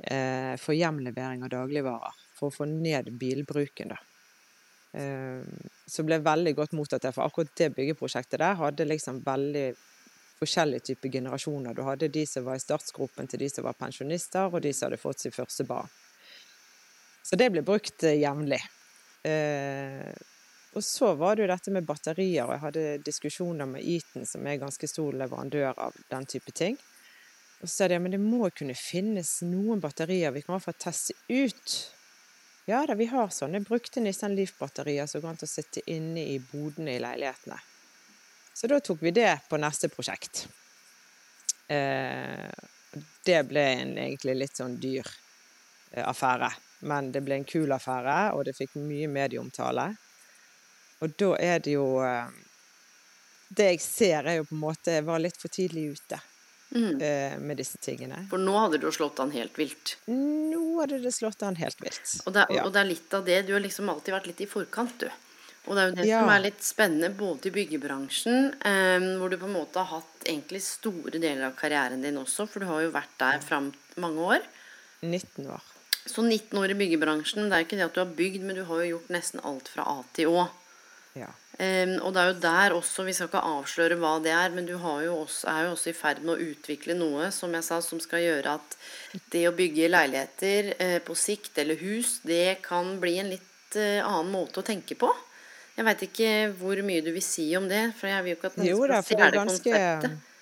eh, 0.05 0.55
for 0.61 0.77
hjemlevering 0.77 1.43
av 1.43 1.51
dagligvarer. 1.51 2.26
For 2.37 2.51
å 2.51 2.55
få 2.55 2.69
ned 2.69 3.11
bilbruken, 3.17 3.95
da. 3.95 3.99
Så 4.97 5.93
som 5.93 6.07
ble 6.09 6.17
veldig 6.25 6.55
godt 6.57 6.73
mottatt 6.77 7.05
der. 7.05 7.13
For 7.13 7.27
akkurat 7.27 7.53
det 7.59 7.75
byggeprosjektet 7.77 8.41
der 8.41 8.57
hadde 8.57 8.87
liksom 8.89 9.19
veldig 9.27 9.67
forskjellige 10.37 10.87
typer 10.91 11.13
generasjoner. 11.19 11.75
Du 11.77 11.83
hadde 11.85 12.09
de 12.13 12.23
som 12.29 12.45
var 12.45 12.57
i 12.57 12.63
startsgropen 12.63 13.29
til 13.29 13.41
de 13.45 13.49
som 13.53 13.65
var 13.65 13.77
pensjonister, 13.77 14.49
og 14.49 14.63
de 14.65 14.73
som 14.73 14.87
hadde 14.89 15.01
fått 15.01 15.25
sitt 15.25 15.37
første 15.37 15.65
barn. 15.69 15.89
Så 17.25 17.37
det 17.41 17.51
ble 17.53 17.65
brukt 17.67 18.05
jevnlig. 18.07 18.61
Og 20.77 20.85
så 20.85 21.15
var 21.17 21.37
det 21.37 21.47
jo 21.47 21.53
dette 21.53 21.73
med 21.73 21.89
batterier, 21.89 22.45
og 22.45 22.53
jeg 22.53 22.65
hadde 22.67 22.85
diskusjoner 23.07 23.69
med 23.71 23.85
Eaton, 23.85 24.27
som 24.29 24.45
er 24.47 24.61
ganske 24.61 24.89
stor 24.91 25.17
leverandør 25.17 25.73
av 25.73 25.97
den 26.13 26.29
type 26.29 26.53
ting. 26.53 26.77
Og 27.63 27.69
så 27.69 27.73
sa 27.73 27.89
de 27.89 27.97
at 27.97 28.13
det 28.13 28.21
må 28.21 28.51
kunne 28.53 28.77
finnes 28.77 29.39
noen 29.49 29.81
batterier 29.81 30.35
vi 30.35 30.45
kan 30.45 30.53
i 30.53 30.57
hvert 30.59 30.69
fall 30.69 30.83
teste 30.91 31.17
ut. 31.33 31.96
Ja 32.69 32.81
da, 32.87 32.95
vi 32.99 33.07
har 33.07 33.29
sånne 33.31 33.61
brukte 33.63 34.01
Nissan 34.03 34.33
Leaf-batterier 34.35 35.07
som 35.07 35.21
går 35.23 35.31
an 35.31 35.37
til 35.39 35.47
å 35.47 35.51
sitte 35.53 35.83
inne 35.87 36.25
i 36.33 36.41
bodene 36.43 36.97
i 36.97 37.03
leilighetene. 37.03 37.59
Så 38.51 38.67
da 38.67 38.81
tok 38.83 39.05
vi 39.07 39.13
det 39.15 39.37
på 39.47 39.61
neste 39.63 39.87
prosjekt. 39.93 40.49
Eh, 41.71 42.51
det 43.23 43.39
ble 43.47 43.65
en 43.77 43.93
egentlig 43.95 44.35
litt 44.35 44.59
sånn 44.59 44.75
dyr 44.83 45.07
eh, 45.93 46.03
affære. 46.03 46.51
Men 46.91 47.13
det 47.15 47.23
ble 47.23 47.39
en 47.39 47.47
kul 47.47 47.71
affære, 47.71 48.19
og 48.35 48.43
det 48.49 48.57
fikk 48.59 48.75
mye 48.83 49.07
medieomtale. 49.15 49.87
Og 51.07 51.15
da 51.23 51.33
er 51.39 51.63
det 51.63 51.77
jo 51.77 51.87
eh, 52.03 52.35
Det 53.47 53.71
jeg 53.77 53.81
ser, 53.85 54.27
er 54.27 54.41
jo 54.41 54.47
på 54.49 54.55
en 54.57 54.63
måte 54.63 54.95
Jeg 54.97 55.05
var 55.07 55.21
litt 55.23 55.37
for 55.39 55.53
tidlig 55.53 55.93
ute. 55.95 56.19
Mm. 56.75 56.97
Eh, 57.01 57.39
med 57.39 57.61
disse 57.61 57.79
tingene. 57.79 58.25
For 58.31 58.43
nå 58.43 58.57
hadde 58.59 58.81
du 58.83 58.89
slått 58.93 59.21
an 59.23 59.31
helt 59.31 59.55
vilt? 59.59 59.97
Nå 60.11 60.81
hadde 60.81 60.99
det 61.05 61.13
slått 61.15 61.45
an 61.47 61.57
helt 61.61 61.79
vilt. 61.83 62.17
Og 62.27 62.35
det, 62.35 62.49
ja. 62.51 62.65
og 62.67 62.73
det 62.75 62.83
er 62.83 62.91
litt 62.91 63.15
av 63.15 63.25
det. 63.29 63.43
Du 63.47 63.55
har 63.55 63.63
liksom 63.63 63.89
alltid 63.93 64.17
vært 64.17 64.27
litt 64.33 64.43
i 64.43 64.51
forkant, 64.51 64.99
du. 65.05 65.09
Og 65.67 65.75
det 65.75 65.83
er 65.83 65.89
jo 65.89 65.95
det 65.99 66.07
ja. 66.07 66.19
som 66.23 66.31
er 66.31 66.43
litt 66.45 66.63
spennende 66.63 67.11
både 67.19 67.51
i 67.51 67.55
byggebransjen, 67.55 68.53
eh, 68.71 69.07
hvor 69.19 69.33
du 69.33 69.39
på 69.41 69.49
en 69.49 69.57
måte 69.57 69.83
har 69.83 69.99
hatt 69.99 70.27
egentlig 70.27 70.63
store 70.67 71.19
deler 71.19 71.49
av 71.49 71.57
karrieren 71.59 72.05
din 72.07 72.19
også, 72.21 72.47
for 72.51 72.63
du 72.63 72.71
har 72.71 72.85
jo 72.85 72.93
vært 72.95 73.17
der 73.23 73.41
fram 73.43 73.73
mange 74.03 74.29
år. 74.37 74.47
19 75.03 75.49
år. 75.51 75.73
Så 76.07 76.23
19 76.23 76.55
år 76.61 76.71
i 76.71 76.79
byggebransjen. 76.79 77.49
Det 77.51 77.57
er 77.57 77.67
ikke 77.67 77.79
det 77.81 77.89
at 77.89 77.97
du 77.97 78.03
har 78.05 78.15
bygd, 78.19 78.45
men 78.47 78.59
du 78.59 78.63
har 78.69 78.83
jo 78.85 78.93
gjort 78.95 79.11
nesten 79.15 79.43
alt 79.43 79.71
fra 79.73 79.87
A 79.91 79.99
til 80.15 80.31
Å. 80.31 80.47
Ja. 81.17 81.33
Um, 81.57 81.95
og 82.05 82.11
det 82.13 82.21
er 82.21 82.27
jo 82.29 82.41
der 82.43 82.75
også, 82.77 83.05
vi 83.07 83.15
skal 83.17 83.31
ikke 83.31 83.41
avsløre 83.49 83.97
hva 83.97 84.17
det 84.21 84.33
er, 84.37 84.53
men 84.53 84.67
du 84.69 84.75
jo 84.75 85.15
også, 85.23 85.47
er 85.49 85.63
jo 85.65 85.71
også 85.73 85.89
i 85.89 85.97
ferd 85.97 86.21
med 86.21 86.35
å 86.35 86.49
utvikle 86.51 86.97
noe 86.99 87.31
som 87.33 87.55
jeg 87.57 87.65
sa, 87.65 87.79
som 87.81 88.03
skal 88.03 88.21
gjøre 88.21 88.59
at 88.59 88.77
det 89.33 89.47
å 89.49 89.55
bygge 89.57 89.89
leiligheter 89.89 90.75
uh, 90.77 90.99
på 91.07 91.17
sikt, 91.17 91.55
eller 91.63 91.81
hus, 91.81 92.19
det 92.29 92.59
kan 92.67 92.99
bli 93.01 93.17
en 93.23 93.33
litt 93.33 93.79
uh, 93.79 94.05
annen 94.05 94.35
måte 94.35 94.61
å 94.61 94.67
tenke 94.67 94.99
på. 95.01 95.09
Jeg 95.77 95.89
veit 95.89 96.05
ikke 96.07 96.31
hvor 96.61 96.81
mye 96.85 97.05
du 97.05 97.11
vil 97.17 97.25
si 97.25 97.49
om 97.57 97.67
det, 97.69 97.83
for 97.97 98.13
jeg 98.13 98.25
vil 98.25 98.35
jo 98.35 98.39
ikke 98.39 98.53
at 98.53 98.61
noen 98.61 98.77
skal 98.77 99.09
stjele 99.09 99.33
ganske... 99.41 99.81
konseptet. 99.81 100.33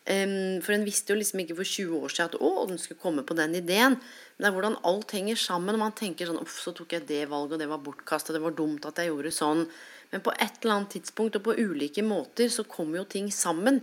For 0.08 0.72
en 0.72 0.86
visste 0.88 1.12
jo 1.12 1.20
liksom 1.20 1.44
ikke 1.44 1.58
for 1.58 1.68
20 1.68 2.00
år 2.00 2.14
siden 2.14 2.30
at 2.32 2.40
å, 2.40 2.52
den 2.70 2.80
skulle 2.80 3.02
komme 3.02 3.26
på 3.28 3.36
den 3.38 3.58
ideen. 3.60 3.98
Men 4.00 4.46
det 4.46 4.50
er 4.50 4.56
hvordan 4.56 4.80
alt 4.88 5.14
henger 5.18 5.40
sammen. 5.42 5.76
Og 5.76 5.84
man 5.84 5.96
tenker 6.00 6.30
sånn 6.30 6.42
Uff, 6.42 6.58
så 6.64 6.74
tok 6.76 6.96
jeg 6.96 7.08
det 7.10 7.26
valget, 7.32 7.58
og 7.58 7.64
det 7.64 7.70
var 7.70 7.84
bortkasta. 7.84 8.36
Det 8.36 8.44
var 8.44 8.56
dumt 8.56 8.88
at 8.88 9.02
jeg 9.02 9.12
gjorde 9.12 9.36
sånn. 9.36 9.66
Men 10.14 10.24
på 10.24 10.32
et 10.34 10.62
eller 10.64 10.78
annet 10.78 10.94
tidspunkt 10.96 11.36
og 11.36 11.44
på 11.50 11.58
ulike 11.60 12.06
måter 12.08 12.50
så 12.54 12.64
kommer 12.70 13.02
jo 13.02 13.10
ting 13.12 13.28
sammen. 13.36 13.82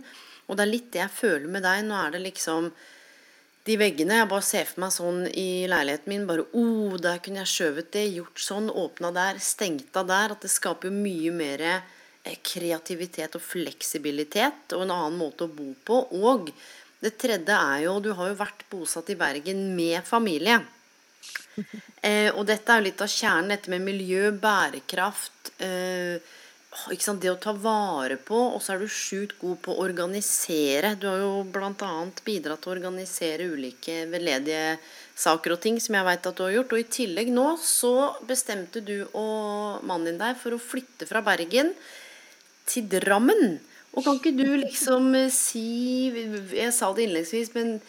Og 0.49 0.57
det 0.57 0.65
er 0.65 0.71
litt 0.71 0.91
det 0.93 1.03
jeg 1.03 1.19
føler 1.21 1.47
med 1.51 1.65
deg. 1.65 1.85
Nå 1.85 1.99
er 1.99 2.15
det 2.15 2.23
liksom 2.25 2.71
de 3.65 3.75
veggene. 3.81 4.19
Jeg 4.21 4.29
bare 4.29 4.45
ser 4.45 4.69
for 4.69 4.83
meg 4.83 4.93
sånn 4.93 5.25
i 5.33 5.65
leiligheten 5.69 6.11
min. 6.11 6.27
Bare 6.29 6.45
oh, 6.57 6.95
der 7.01 7.21
kunne 7.23 7.41
jeg 7.43 7.53
skjøvet 7.53 7.91
det, 7.95 8.05
gjort 8.19 8.41
sånn, 8.41 8.69
åpna 8.69 9.11
der, 9.15 9.41
stengt 9.41 9.97
av 9.97 10.09
der. 10.11 10.35
At 10.35 10.45
det 10.45 10.53
skaper 10.53 10.91
jo 10.91 10.95
mye 10.99 11.33
mer 11.35 11.65
eh, 11.65 12.37
kreativitet 12.45 13.37
og 13.37 13.45
fleksibilitet 13.45 14.75
og 14.77 14.85
en 14.85 14.95
annen 14.95 15.19
måte 15.19 15.47
å 15.47 15.53
bo 15.53 15.71
på. 15.87 16.03
Og 16.21 16.51
det 17.01 17.15
tredje 17.21 17.57
er 17.57 17.83
jo 17.85 17.99
Du 18.01 18.11
har 18.17 18.31
jo 18.31 18.39
vært 18.39 18.65
bosatt 18.71 19.09
i 19.13 19.19
Bergen 19.19 19.67
med 19.77 20.05
familie. 20.05 20.61
Eh, 22.05 22.27
og 22.37 22.43
dette 22.45 22.69
er 22.69 22.77
jo 22.77 22.85
litt 22.85 22.99
av 23.01 23.09
kjernen, 23.09 23.47
dette 23.49 23.71
med 23.73 23.81
miljø, 23.81 24.27
bærekraft. 24.37 25.55
Eh, 25.57 26.21
det 27.21 27.31
å 27.31 27.39
ta 27.39 27.53
vare 27.53 28.17
på. 28.17 28.37
Og 28.55 28.61
så 28.61 28.73
er 28.73 28.83
du 28.83 28.87
sjukt 28.87 29.37
god 29.39 29.61
på 29.63 29.73
å 29.73 29.83
organisere. 29.85 30.95
Du 30.99 31.07
har 31.07 31.19
jo 31.19 31.43
bl.a. 31.43 31.91
bidratt 32.25 32.61
til 32.61 32.71
å 32.71 32.75
organisere 32.75 33.49
ulike 33.49 34.05
veldedige 34.11 34.77
saker 35.15 35.55
og 35.55 35.61
ting 35.63 35.79
som 35.79 35.95
jeg 35.95 36.05
veit 36.05 36.25
at 36.25 36.35
du 36.35 36.43
har 36.43 36.55
gjort. 36.57 36.73
Og 36.73 36.83
i 36.83 36.89
tillegg 36.97 37.31
nå 37.33 37.47
så 37.61 38.15
bestemte 38.27 38.83
du 38.83 39.05
og 39.13 39.83
mannen 39.83 40.13
din 40.13 40.21
deg 40.21 40.37
for 40.39 40.55
å 40.55 40.61
flytte 40.61 41.07
fra 41.09 41.23
Bergen 41.25 41.73
til 42.65 42.89
Drammen. 42.89 43.59
Og 43.95 44.03
kan 44.03 44.17
ikke 44.19 44.35
du 44.35 44.57
liksom 44.59 45.13
si 45.31 46.11
Jeg 46.11 46.73
sa 46.75 46.91
det 46.91 47.05
innledningsvis, 47.05 47.53
men 47.55 47.79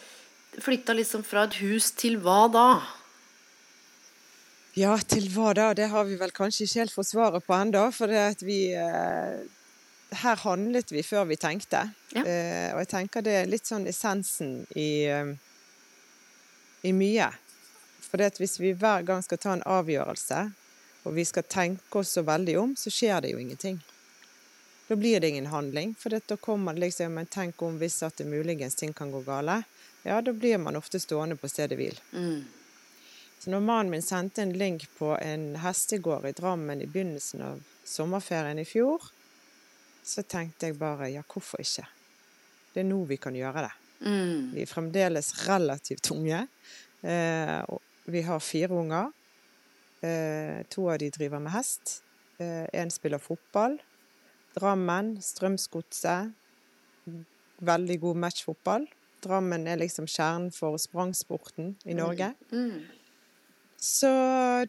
flytta 0.63 0.95
liksom 0.95 1.25
fra 1.27 1.43
et 1.45 1.59
hus 1.61 1.91
til 1.99 2.17
hva 2.23 2.45
da? 2.51 2.69
Ja, 4.77 4.93
til 5.09 5.25
hva 5.33 5.55
da? 5.57 5.71
Det 5.73 5.87
har 5.89 6.05
vi 6.05 6.19
vel 6.19 6.31
kanskje 6.35 6.67
ikke 6.67 6.83
helt 6.83 6.93
fått 6.93 7.09
svaret 7.09 7.45
på 7.47 7.55
ennå. 7.57 7.87
For 7.95 8.11
det 8.11 8.19
at 8.35 8.43
vi 8.45 8.59
eh, 8.77 9.39
Her 10.21 10.39
handlet 10.43 10.91
vi 10.93 11.01
før 11.03 11.25
vi 11.27 11.35
tenkte. 11.41 11.81
Ja. 12.13 12.21
Eh, 12.21 12.69
og 12.75 12.83
jeg 12.83 12.91
tenker 12.91 13.25
det 13.25 13.33
er 13.39 13.49
litt 13.49 13.65
sånn 13.67 13.87
essensen 13.89 14.61
i, 14.77 15.03
eh, 15.09 15.33
i 16.87 16.93
mye. 16.93 17.31
For 18.05 18.21
det 18.21 18.29
at 18.31 18.39
hvis 18.39 18.59
vi 18.61 18.75
hver 18.77 19.03
gang 19.07 19.25
skal 19.25 19.41
ta 19.41 19.55
en 19.55 19.65
avgjørelse, 19.65 20.45
og 21.03 21.15
vi 21.15 21.25
skal 21.25 21.43
tenke 21.49 21.99
oss 21.99 22.13
så 22.15 22.23
veldig 22.27 22.55
om, 22.61 22.75
så 22.77 22.93
skjer 22.93 23.25
det 23.25 23.33
jo 23.33 23.41
ingenting. 23.41 23.81
Da 24.87 24.95
blir 24.95 25.19
det 25.19 25.33
ingen 25.33 25.49
handling. 25.51 25.95
For 25.99 26.13
da 26.13 26.37
kommer 26.37 26.73
det 26.73 26.85
liksom 26.85 27.17
Men 27.17 27.25
tenk 27.25 27.61
om 27.61 27.79
hvis 27.81 28.03
at 28.03 28.21
det 28.21 28.29
muligens 28.29 28.75
ting 28.75 28.93
kan 28.93 29.11
gå 29.11 29.25
gale. 29.25 29.63
Ja, 30.03 30.21
da 30.21 30.33
blir 30.33 30.57
man 30.57 30.75
ofte 30.75 30.99
stående 30.99 31.35
på 31.35 31.49
stedet 31.49 31.75
hvil. 31.79 31.99
Mm. 32.13 32.45
Så 33.39 33.51
når 33.53 33.63
mannen 33.63 33.93
min 33.93 34.05
sendte 34.05 34.41
en 34.41 34.55
link 34.57 34.87
på 34.97 35.13
en 35.21 35.51
hestegård 35.61 36.25
i 36.25 36.33
Drammen 36.37 36.81
i 36.81 36.89
begynnelsen 36.89 37.43
av 37.45 37.61
sommerferien 37.87 38.59
i 38.59 38.65
fjor, 38.65 39.03
så 40.03 40.23
tenkte 40.23 40.69
jeg 40.69 40.79
bare 40.79 41.11
ja, 41.11 41.21
hvorfor 41.27 41.61
ikke? 41.61 41.85
Det 42.73 42.81
er 42.83 42.89
nå 42.89 43.03
vi 43.09 43.17
kan 43.21 43.35
gjøre 43.35 43.67
det. 43.67 43.75
Mm. 44.05 44.49
Vi 44.53 44.63
er 44.63 44.69
fremdeles 44.69 45.31
relativt 45.47 46.11
unge. 46.13 46.43
Eh, 47.01 47.77
vi 48.05 48.21
har 48.21 48.39
fire 48.43 48.73
unger. 48.73 49.11
Eh, 50.01 50.63
to 50.69 50.89
av 50.89 50.99
de 51.01 51.09
driver 51.13 51.41
med 51.41 51.51
hest. 51.55 52.01
Én 52.39 52.85
eh, 52.85 52.93
spiller 52.93 53.21
fotball. 53.21 53.79
Drammen, 54.57 55.17
Strømsgodset. 55.21 56.33
Veldig 57.57 57.99
god 58.01 58.21
matchfotball. 58.21 58.85
Drammen 59.23 59.65
er 59.67 59.81
liksom 59.81 60.05
kjernen 60.07 60.51
for 60.53 60.77
sprangsporten 60.81 61.75
i 61.85 61.97
Norge. 61.97 62.33
Mm. 62.51 62.69
Mm. 62.69 62.85
Så 63.77 64.09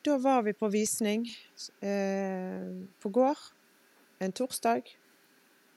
da 0.04 0.18
var 0.20 0.42
vi 0.44 0.52
på 0.52 0.68
visning 0.68 1.24
eh, 1.80 2.68
på 3.00 3.08
gård 3.08 3.40
en 4.18 4.34
torsdag, 4.34 4.82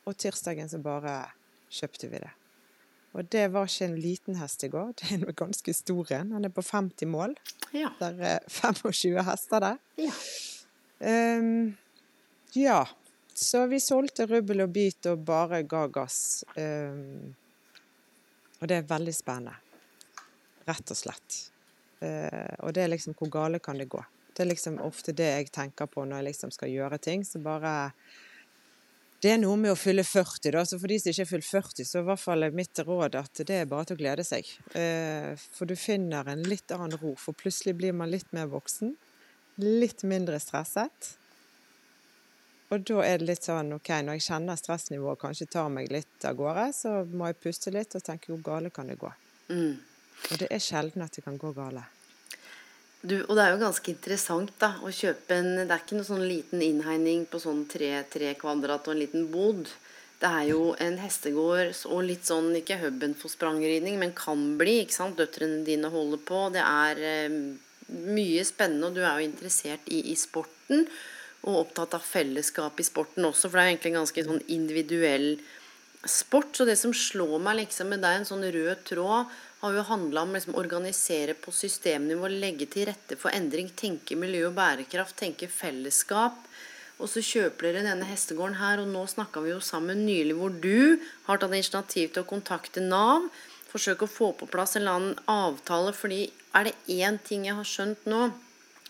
og 0.10 0.18
tirsdagen 0.18 0.70
så 0.70 0.80
bare 0.82 1.16
kjøpte 1.72 2.10
vi 2.12 2.22
det. 2.24 2.32
Og 3.12 3.28
det 3.32 3.50
var 3.52 3.68
ikke 3.68 3.90
en 3.90 4.00
liten 4.00 4.38
hest 4.40 4.64
i 4.64 4.70
går, 4.72 4.94
det 5.00 5.10
er 5.10 5.20
en 5.20 5.36
ganske 5.44 5.74
stor 5.76 6.14
en. 6.16 6.32
Han 6.38 6.48
er 6.48 6.54
på 6.54 6.64
50 6.64 7.12
mål. 7.12 7.36
Ja. 7.76 7.92
Der 8.00 8.20
er 8.36 8.40
25 8.48 9.20
hester 9.28 9.64
der. 9.64 9.78
Ja. 10.00 10.16
Um, 11.40 11.78
ja. 12.56 12.86
Så 13.36 13.66
vi 13.72 13.80
solgte 13.80 14.28
rubbel 14.30 14.64
og 14.64 14.74
bit 14.76 15.08
og 15.12 15.26
bare 15.26 15.64
ga 15.68 15.86
gass. 15.92 16.44
Um, 16.56 17.34
og 18.62 18.70
det 18.70 18.80
er 18.80 18.90
veldig 18.90 19.16
spennende. 19.16 19.56
Rett 20.68 20.94
og 20.94 21.00
slett. 21.00 21.38
Uh, 22.02 22.66
og 22.66 22.74
det 22.76 22.84
er 22.84 22.92
liksom 22.96 23.16
hvor 23.18 23.30
gale 23.32 23.62
kan 23.64 23.78
det 23.78 23.90
gå? 23.92 24.02
Det 24.32 24.44
er 24.44 24.52
liksom 24.54 24.80
ofte 24.82 25.14
det 25.14 25.28
jeg 25.28 25.52
tenker 25.54 25.90
på 25.92 26.04
når 26.06 26.22
jeg 26.22 26.30
liksom 26.32 26.54
skal 26.56 26.72
gjøre 26.72 26.98
ting. 26.98 27.26
Så 27.28 27.42
bare 27.44 27.94
Det 29.22 29.30
er 29.36 29.38
noe 29.38 29.54
med 29.54 29.70
å 29.70 29.78
fylle 29.78 30.02
40, 30.02 30.50
da. 30.56 30.64
Så 30.66 30.80
for 30.82 30.90
de 30.90 30.98
som 30.98 31.12
ikke 31.12 31.22
er 31.28 31.30
fylt 31.30 31.46
40, 31.46 31.86
så 31.86 32.02
i 32.02 32.06
hvert 32.08 32.22
fall 32.24 32.44
er 32.48 32.56
mitt 32.58 32.80
råd 32.82 33.20
at 33.20 33.44
det 33.46 33.60
er 33.60 33.70
bare 33.70 33.86
til 33.86 34.00
å 34.00 34.02
glede 34.02 34.26
seg. 34.26 34.50
Uh, 34.74 35.38
for 35.54 35.70
du 35.70 35.76
finner 35.78 36.32
en 36.32 36.42
litt 36.48 36.74
annen 36.74 36.98
ro. 36.98 37.14
For 37.22 37.38
plutselig 37.38 37.76
blir 37.78 37.94
man 37.94 38.10
litt 38.10 38.32
mer 38.34 38.50
voksen. 38.50 38.96
Litt 39.62 40.02
mindre 40.10 40.40
stresset. 40.42 41.12
Og 42.72 42.86
da 42.88 43.02
er 43.04 43.20
det 43.20 43.28
litt 43.28 43.46
sånn 43.46 43.74
OK, 43.76 43.90
når 44.00 44.18
jeg 44.18 44.28
kjenner 44.30 44.60
stressnivået 44.60 45.20
kanskje 45.20 45.50
tar 45.52 45.72
meg 45.74 45.92
litt 45.92 46.26
av 46.28 46.38
gårde, 46.40 46.70
så 46.74 47.02
må 47.04 47.28
jeg 47.28 47.42
puste 47.44 47.74
litt 47.76 47.98
og 48.00 48.06
tenke 48.06 48.32
hvor 48.32 48.44
gale 48.46 48.72
kan 48.72 48.88
det 48.88 48.96
gå. 49.02 49.12
Mm. 49.52 49.74
Og 50.30 50.38
det 50.44 50.52
er 50.54 50.62
sjelden 50.62 51.04
at 51.04 51.18
det 51.18 51.26
kan 51.26 51.40
gå 51.42 51.52
gale. 51.56 51.84
Du, 53.02 53.16
og 53.24 53.34
det 53.34 53.44
er 53.44 53.56
jo 53.56 53.64
ganske 53.64 53.90
interessant 53.90 54.52
da, 54.62 54.76
å 54.86 54.92
kjøpe 54.94 55.34
en 55.34 55.64
Det 55.64 55.74
er 55.74 55.80
ikke 55.82 55.98
noen 55.98 56.06
sånn 56.06 56.28
liten 56.30 56.62
innhegning 56.62 57.24
på 57.32 57.40
sånn 57.42 57.64
tre, 57.70 57.96
tre 58.14 58.36
kvadrat 58.38 58.86
og 58.86 58.94
en 58.94 59.02
liten 59.02 59.26
bod. 59.34 59.72
Det 60.22 60.30
er 60.30 60.52
jo 60.52 60.76
en 60.78 61.00
hestegård 61.02 61.80
og 61.90 62.04
litt 62.06 62.30
sånn, 62.30 62.52
ikke 62.60 62.78
huben 62.84 63.16
for 63.18 63.34
sprangridning, 63.34 63.98
men 63.98 64.14
kan 64.14 64.52
bli. 64.60 64.84
ikke 64.84 65.00
sant? 65.00 65.18
Døtrene 65.18 65.64
dine 65.66 65.90
holder 65.90 66.22
på. 66.28 66.44
Det 66.54 66.62
er 66.62 67.02
eh, 67.02 67.40
mye 67.90 68.44
spennende, 68.46 68.92
og 68.92 69.00
du 69.00 69.02
er 69.02 69.18
jo 69.18 69.32
interessert 69.32 69.90
i, 69.90 70.04
i, 70.14 70.16
sporten. 70.20 70.86
Og 71.42 71.64
opptatt 71.64 71.98
av 71.98 72.06
fellesskap 72.06 72.78
i 72.78 72.86
sporten 72.86 73.26
også, 73.26 73.50
for 73.50 73.58
det 73.58 73.64
er 73.64 73.72
egentlig 73.72 73.96
en 73.96 74.04
ganske 74.04 74.28
sånn 74.28 74.46
individuell 74.54 75.32
sport. 76.06 76.54
Så 76.54 76.70
det 76.70 76.78
som 76.78 76.94
slår 76.94 77.40
meg 77.42 77.64
liksom 77.64 77.90
med 77.90 78.06
deg, 78.06 78.20
en 78.20 78.30
sånn 78.30 78.46
rød 78.46 78.86
tråd 78.92 79.34
har 79.62 79.78
jo 79.78 79.86
handla 79.88 80.26
om 80.26 80.34
å 80.34 80.38
liksom, 80.38 80.58
organisere 80.58 81.36
på 81.38 81.54
systemnivå, 81.54 82.30
legge 82.34 82.68
til 82.70 82.90
rette 82.90 83.18
for 83.20 83.34
endring, 83.34 83.70
tenke 83.78 84.18
miljø 84.18 84.48
og 84.50 84.58
bærekraft, 84.58 85.18
tenke 85.22 85.50
fellesskap. 85.52 86.40
Og 87.02 87.10
så 87.10 87.22
kjøper 87.26 87.70
dere 87.70 87.86
denne 87.86 88.10
hestegården 88.10 88.60
her, 88.60 88.82
og 88.82 88.90
nå 88.90 89.06
snakka 89.10 89.42
vi 89.42 89.54
jo 89.54 89.62
sammen 89.66 90.04
nylig 90.06 90.36
hvor 90.38 90.54
du 90.54 91.02
har 91.28 91.42
tatt 91.42 91.54
initiativ 91.54 92.12
til 92.14 92.26
å 92.26 92.30
kontakte 92.30 92.84
Nav 92.84 93.30
forsøke 93.72 94.08
å 94.08 94.12
få 94.12 94.32
på 94.38 94.50
plass 94.52 94.76
en 94.76 94.84
eller 94.84 95.00
annen 95.00 95.20
avtale. 95.32 95.94
fordi 95.94 96.32
er 96.54 96.70
det 96.70 96.76
én 96.88 97.20
ting 97.24 97.46
jeg 97.48 97.56
har 97.56 97.68
skjønt 97.68 98.06
nå 98.06 98.32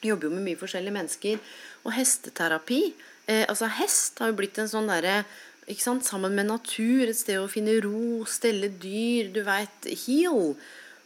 Jeg 0.02 0.16
jobber 0.16 0.26
jo 0.26 0.34
med 0.34 0.46
mye 0.48 0.58
forskjellige 0.58 0.96
mennesker. 0.96 1.42
Og 1.86 1.94
hesteterapi 1.94 2.80
eh, 3.28 3.46
Altså 3.46 3.68
hest 3.70 4.18
har 4.18 4.32
jo 4.32 4.38
blitt 4.40 4.58
en 4.58 4.72
sånn 4.72 4.90
derre 4.90 5.26
ikke 5.70 5.84
sant, 5.84 6.06
Sammen 6.08 6.34
med 6.36 6.50
natur, 6.50 7.06
et 7.08 7.18
sted 7.18 7.40
å 7.40 7.50
finne 7.52 7.78
ro, 7.84 8.24
stelle 8.30 8.72
dyr, 8.82 9.30
du 9.34 9.44
veit 9.46 9.90
Heal. 10.06 10.56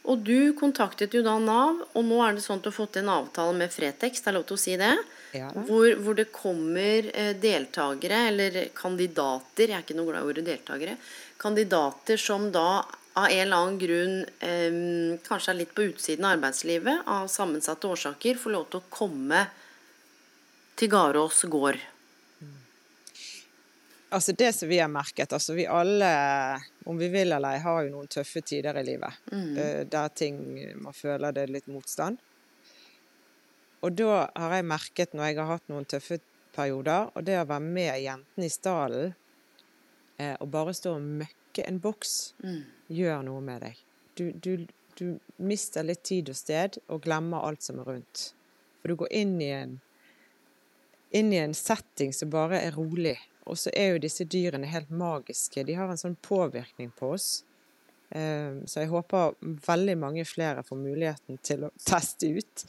Og 0.05 0.21
du 0.21 0.53
kontaktet 0.57 1.15
jo 1.17 1.23
da 1.25 1.35
Nav, 1.41 1.81
og 1.97 2.03
nå 2.05 2.21
er 2.21 2.37
det 2.37 2.43
sånn 2.45 2.61
at 2.61 2.65
du 2.65 2.69
har 2.69 2.77
fått 2.77 2.99
en 3.01 3.09
avtale 3.09 3.55
med 3.57 3.73
Fretex, 3.73 4.21
det 4.21 4.29
er 4.29 4.37
lov 4.37 4.45
til 4.49 4.57
å 4.57 4.61
si 4.61 4.75
det? 4.79 4.93
Ja 5.35 5.49
hvor, 5.67 5.87
hvor 5.99 6.15
det 6.15 6.29
kommer 6.31 7.09
eh, 7.11 7.33
deltakere, 7.35 8.27
eller 8.29 8.59
kandidater, 8.77 9.67
jeg 9.67 9.77
er 9.77 9.83
ikke 9.83 9.97
noe 9.97 10.11
glad 10.11 10.23
i 10.23 10.29
ordet 10.31 10.45
deltakere, 10.47 10.93
kandidater 11.41 12.21
som 12.21 12.47
da 12.53 12.85
av 13.15 13.29
en 13.29 13.41
eller 13.41 13.57
annen 13.57 13.79
grunn 13.79 14.15
eh, 14.43 15.19
kanskje 15.25 15.53
er 15.53 15.59
litt 15.61 15.75
på 15.75 15.89
utsiden 15.89 16.27
av 16.27 16.37
arbeidslivet, 16.37 17.03
av 17.07 17.27
sammensatte 17.31 17.87
årsaker, 17.87 18.39
får 18.39 18.55
lov 18.55 18.69
til 18.71 18.81
å 18.81 18.89
komme 18.91 19.45
til 20.75 20.91
Garås 20.91 21.45
gård. 21.51 21.79
Altså 24.13 24.35
det 24.37 24.51
som 24.53 24.69
vi 24.69 24.77
har 24.79 24.91
merket, 24.91 25.33
altså 25.33 25.55
vi 25.57 25.65
alle, 25.67 26.09
om 26.85 26.97
vi 26.97 27.07
vil 27.11 27.33
eller 27.33 27.57
ei, 27.57 27.63
har 27.63 27.81
jo 27.83 27.95
noen 27.95 28.11
tøffe 28.11 28.43
tider 28.45 28.77
i 28.79 28.83
livet. 28.85 29.17
Mm. 29.31 29.57
Der 29.91 30.13
ting 30.13 30.37
man 30.79 30.93
føler 30.95 31.33
det 31.35 31.47
er 31.47 31.53
litt 31.55 31.67
motstand. 31.71 32.21
Og 33.85 33.97
da 33.97 34.27
har 34.37 34.55
jeg 34.55 34.67
merket, 34.69 35.13
når 35.13 35.29
jeg 35.29 35.39
har 35.41 35.51
hatt 35.55 35.67
noen 35.73 35.89
tøffe 35.89 36.19
perioder, 36.55 37.09
og 37.13 37.25
det 37.27 37.39
å 37.41 37.47
være 37.49 37.65
med 37.65 37.99
jentene 38.05 38.47
i 38.47 38.53
stallen 38.53 39.11
eh, 40.21 40.35
og 40.39 40.47
bare 40.53 40.73
stå 40.73 40.95
og 40.95 41.09
møkke 41.23 41.65
en 41.65 41.81
boks, 41.83 42.15
gjør 42.93 43.25
noe 43.27 43.43
med 43.43 43.65
deg. 43.65 43.81
Du, 44.15 44.25
du, 44.31 44.65
du 44.95 45.05
mister 45.37 45.85
litt 45.85 46.05
tid 46.07 46.31
og 46.31 46.39
sted, 46.39 46.79
og 46.87 47.03
glemmer 47.03 47.45
alt 47.47 47.65
som 47.65 47.81
er 47.83 47.89
rundt. 47.91 48.29
For 48.79 48.93
du 48.93 49.01
går 49.03 49.13
inn 49.23 49.35
i 49.41 49.51
en 49.55 49.79
inn 51.15 51.31
i 51.33 51.39
en 51.39 51.53
setting 51.55 52.11
som 52.13 52.31
bare 52.33 52.59
er 52.59 52.75
rolig. 52.75 53.15
Og 53.45 53.57
så 53.61 53.69
er 53.77 53.93
jo 53.93 54.01
disse 54.01 54.25
dyrene 54.25 54.65
helt 54.69 54.89
magiske. 54.89 55.63
De 55.65 55.75
har 55.77 55.89
en 55.91 55.99
sånn 56.01 56.17
påvirkning 56.25 56.91
på 56.97 57.11
oss. 57.13 57.43
Eh, 58.09 58.61
Så 58.65 58.81
jeg 58.81 58.89
håper 58.89 59.35
veldig 59.67 59.97
mange 59.97 60.25
flere 60.25 60.63
får 60.63 60.77
muligheten 60.77 61.37
til 61.43 61.65
å 61.67 61.71
teste 61.85 62.29
ut. 62.37 62.65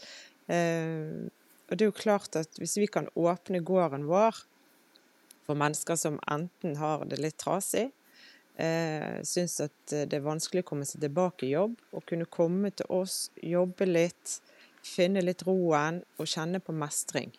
Eh, 0.49 1.29
Og 1.69 1.75
det 1.77 1.83
er 1.83 1.91
jo 1.91 1.99
klart 1.99 2.37
at 2.37 2.59
hvis 2.61 2.77
vi 2.79 2.87
kan 2.87 3.09
åpne 3.17 3.59
gården 3.59 4.05
vår 4.07 4.37
for 5.47 5.59
mennesker 5.59 5.97
som 5.99 6.21
enten 6.31 6.77
har 6.77 7.05
det 7.05 7.19
litt 7.19 7.39
trasig, 7.39 7.91
eh, 8.57 9.19
syns 9.27 9.61
at 9.61 9.73
det 9.91 10.15
er 10.15 10.21
vanskelig 10.23 10.63
å 10.63 10.69
komme 10.69 10.87
seg 10.87 11.01
tilbake 11.01 11.47
i 11.47 11.55
jobb, 11.57 11.75
og 11.93 12.07
kunne 12.07 12.25
komme 12.31 12.71
til 12.71 12.87
oss, 12.89 13.31
jobbe 13.43 13.87
litt, 13.87 14.41
finne 14.83 15.23
litt 15.25 15.43
roen 15.43 16.05
og 16.19 16.27
kjenne 16.31 16.61
på 16.63 16.73
mestring. 16.73 17.33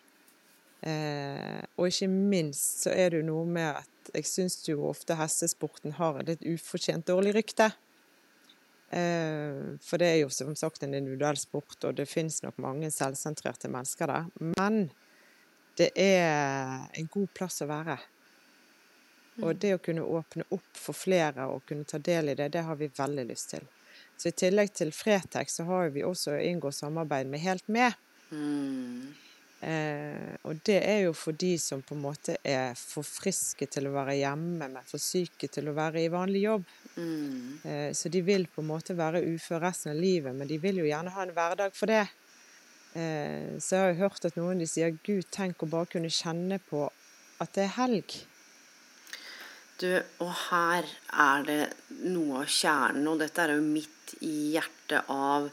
Eh, 0.80 1.62
og 1.76 1.88
ikke 1.90 2.06
minst 2.08 2.84
så 2.84 2.92
er 2.94 3.10
det 3.10 3.22
jo 3.22 3.28
noe 3.32 3.46
med 3.50 3.80
at 3.80 4.12
jeg 4.14 4.28
syns 4.28 4.60
jo 4.68 4.86
ofte 4.88 5.16
hestesporten 5.18 5.96
har 5.98 6.20
et 6.20 6.30
litt 6.32 6.46
ufortjent 6.46 7.08
dårlig 7.08 7.34
rykte. 7.36 7.70
Eh, 8.90 9.74
for 9.84 10.00
det 10.00 10.12
er 10.12 10.20
jo 10.22 10.30
som 10.32 10.54
sagt 10.56 10.84
en 10.86 10.94
individuell 10.96 11.40
sport, 11.40 11.76
og 11.84 11.98
det 11.98 12.08
finnes 12.08 12.40
nok 12.44 12.60
mange 12.62 12.92
selvsentrerte 12.94 13.70
mennesker 13.72 14.12
der. 14.12 14.30
Men 14.58 14.86
det 15.78 15.90
er 15.98 16.88
en 16.98 17.10
god 17.10 17.28
plass 17.34 17.60
å 17.62 17.70
være. 17.70 17.98
Og 19.42 19.58
det 19.62 19.76
å 19.76 19.82
kunne 19.82 20.02
åpne 20.02 20.48
opp 20.54 20.78
for 20.78 20.96
flere 20.98 21.46
og 21.52 21.62
kunne 21.68 21.86
ta 21.86 22.00
del 22.02 22.32
i 22.32 22.38
det, 22.38 22.48
det 22.56 22.64
har 22.66 22.78
vi 22.78 22.90
veldig 22.90 23.26
lyst 23.28 23.52
til. 23.54 23.66
Så 24.18 24.32
i 24.32 24.34
tillegg 24.34 24.72
til 24.74 24.90
Fretex 24.94 25.60
så 25.60 25.66
har 25.68 25.92
vi 25.94 26.02
også 26.06 26.40
inngått 26.42 26.80
samarbeid 26.80 27.30
med 27.30 27.42
Helt 27.44 27.68
Med. 27.70 27.94
Eh, 29.60 30.36
og 30.46 30.60
det 30.66 30.76
er 30.86 31.00
jo 31.08 31.14
for 31.18 31.34
de 31.34 31.56
som 31.58 31.80
på 31.82 31.96
en 31.96 32.04
måte 32.04 32.36
er 32.46 32.78
for 32.78 33.06
friske 33.06 33.66
til 33.66 33.88
å 33.88 33.94
være 33.96 34.14
hjemme, 34.20 34.68
men 34.70 34.86
for 34.86 35.02
syke 35.02 35.50
til 35.50 35.70
å 35.70 35.74
være 35.74 36.04
i 36.04 36.12
vanlig 36.12 36.44
jobb. 36.44 36.68
Eh, 37.66 37.90
så 37.94 38.12
de 38.12 38.22
vil 38.22 38.46
på 38.52 38.62
en 38.62 38.70
måte 38.70 38.96
være 38.98 39.24
ufør 39.34 39.64
resten 39.66 39.92
av 39.94 39.98
livet, 39.98 40.34
men 40.34 40.50
de 40.50 40.60
vil 40.62 40.78
jo 40.82 40.86
gjerne 40.86 41.14
ha 41.14 41.26
en 41.26 41.34
hverdag 41.34 41.74
for 41.74 41.90
det. 41.90 42.06
Eh, 42.94 43.58
så 43.58 43.74
jeg 43.74 43.82
har 43.82 43.94
jo 43.94 44.02
hørt 44.06 44.30
at 44.30 44.38
noen 44.38 44.62
de 44.62 44.68
sier 44.70 44.94
Gud, 45.02 45.26
tenk 45.34 45.62
å 45.62 45.70
bare 45.70 45.90
kunne 45.90 46.12
kjenne 46.12 46.60
på 46.70 46.86
at 47.42 47.54
det 47.54 47.66
er 47.66 47.76
helg. 47.80 48.18
Du, 49.78 49.90
og 50.22 50.30
her 50.48 50.86
er 51.14 51.44
det 51.46 51.60
noe 52.10 52.42
av 52.42 52.50
kjernen, 52.50 53.06
og 53.10 53.20
dette 53.22 53.44
er 53.44 53.54
jo 53.54 53.62
midt 53.62 54.14
i 54.26 54.54
hjertet 54.56 55.10
av 55.12 55.50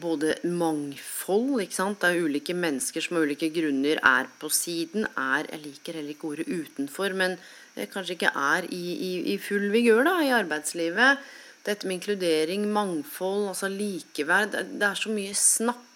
både 0.00 0.34
mangfold, 0.48 1.60
ikke 1.60 1.76
sant. 1.76 2.00
Det 2.00 2.08
er 2.08 2.24
ulike 2.24 2.54
mennesker 2.56 3.04
som 3.04 3.18
av 3.18 3.26
ulike 3.28 3.50
grunner 3.52 4.00
er 4.00 4.30
på 4.40 4.48
siden, 4.48 5.04
er 5.16 5.50
Jeg 5.50 5.60
liker 5.64 5.98
heller 5.98 6.14
ikke 6.14 6.30
ordet 6.32 6.48
utenfor, 6.48 7.12
men 7.12 7.36
eh, 7.76 7.86
kanskje 7.86 8.16
ikke 8.16 8.32
er 8.34 8.64
i, 8.72 8.84
i, 8.94 9.12
i 9.34 9.36
full 9.38 9.68
vigør 9.70 10.04
da, 10.08 10.16
i 10.24 10.32
arbeidslivet. 10.32 11.20
Dette 11.66 11.86
med 11.86 11.98
inkludering, 11.98 12.64
mangfold, 12.72 13.50
altså 13.52 13.68
likeverd. 13.68 14.56
Det 14.80 14.86
er 14.86 14.96
så 14.96 15.12
mye 15.12 15.36
snakk 15.36 15.86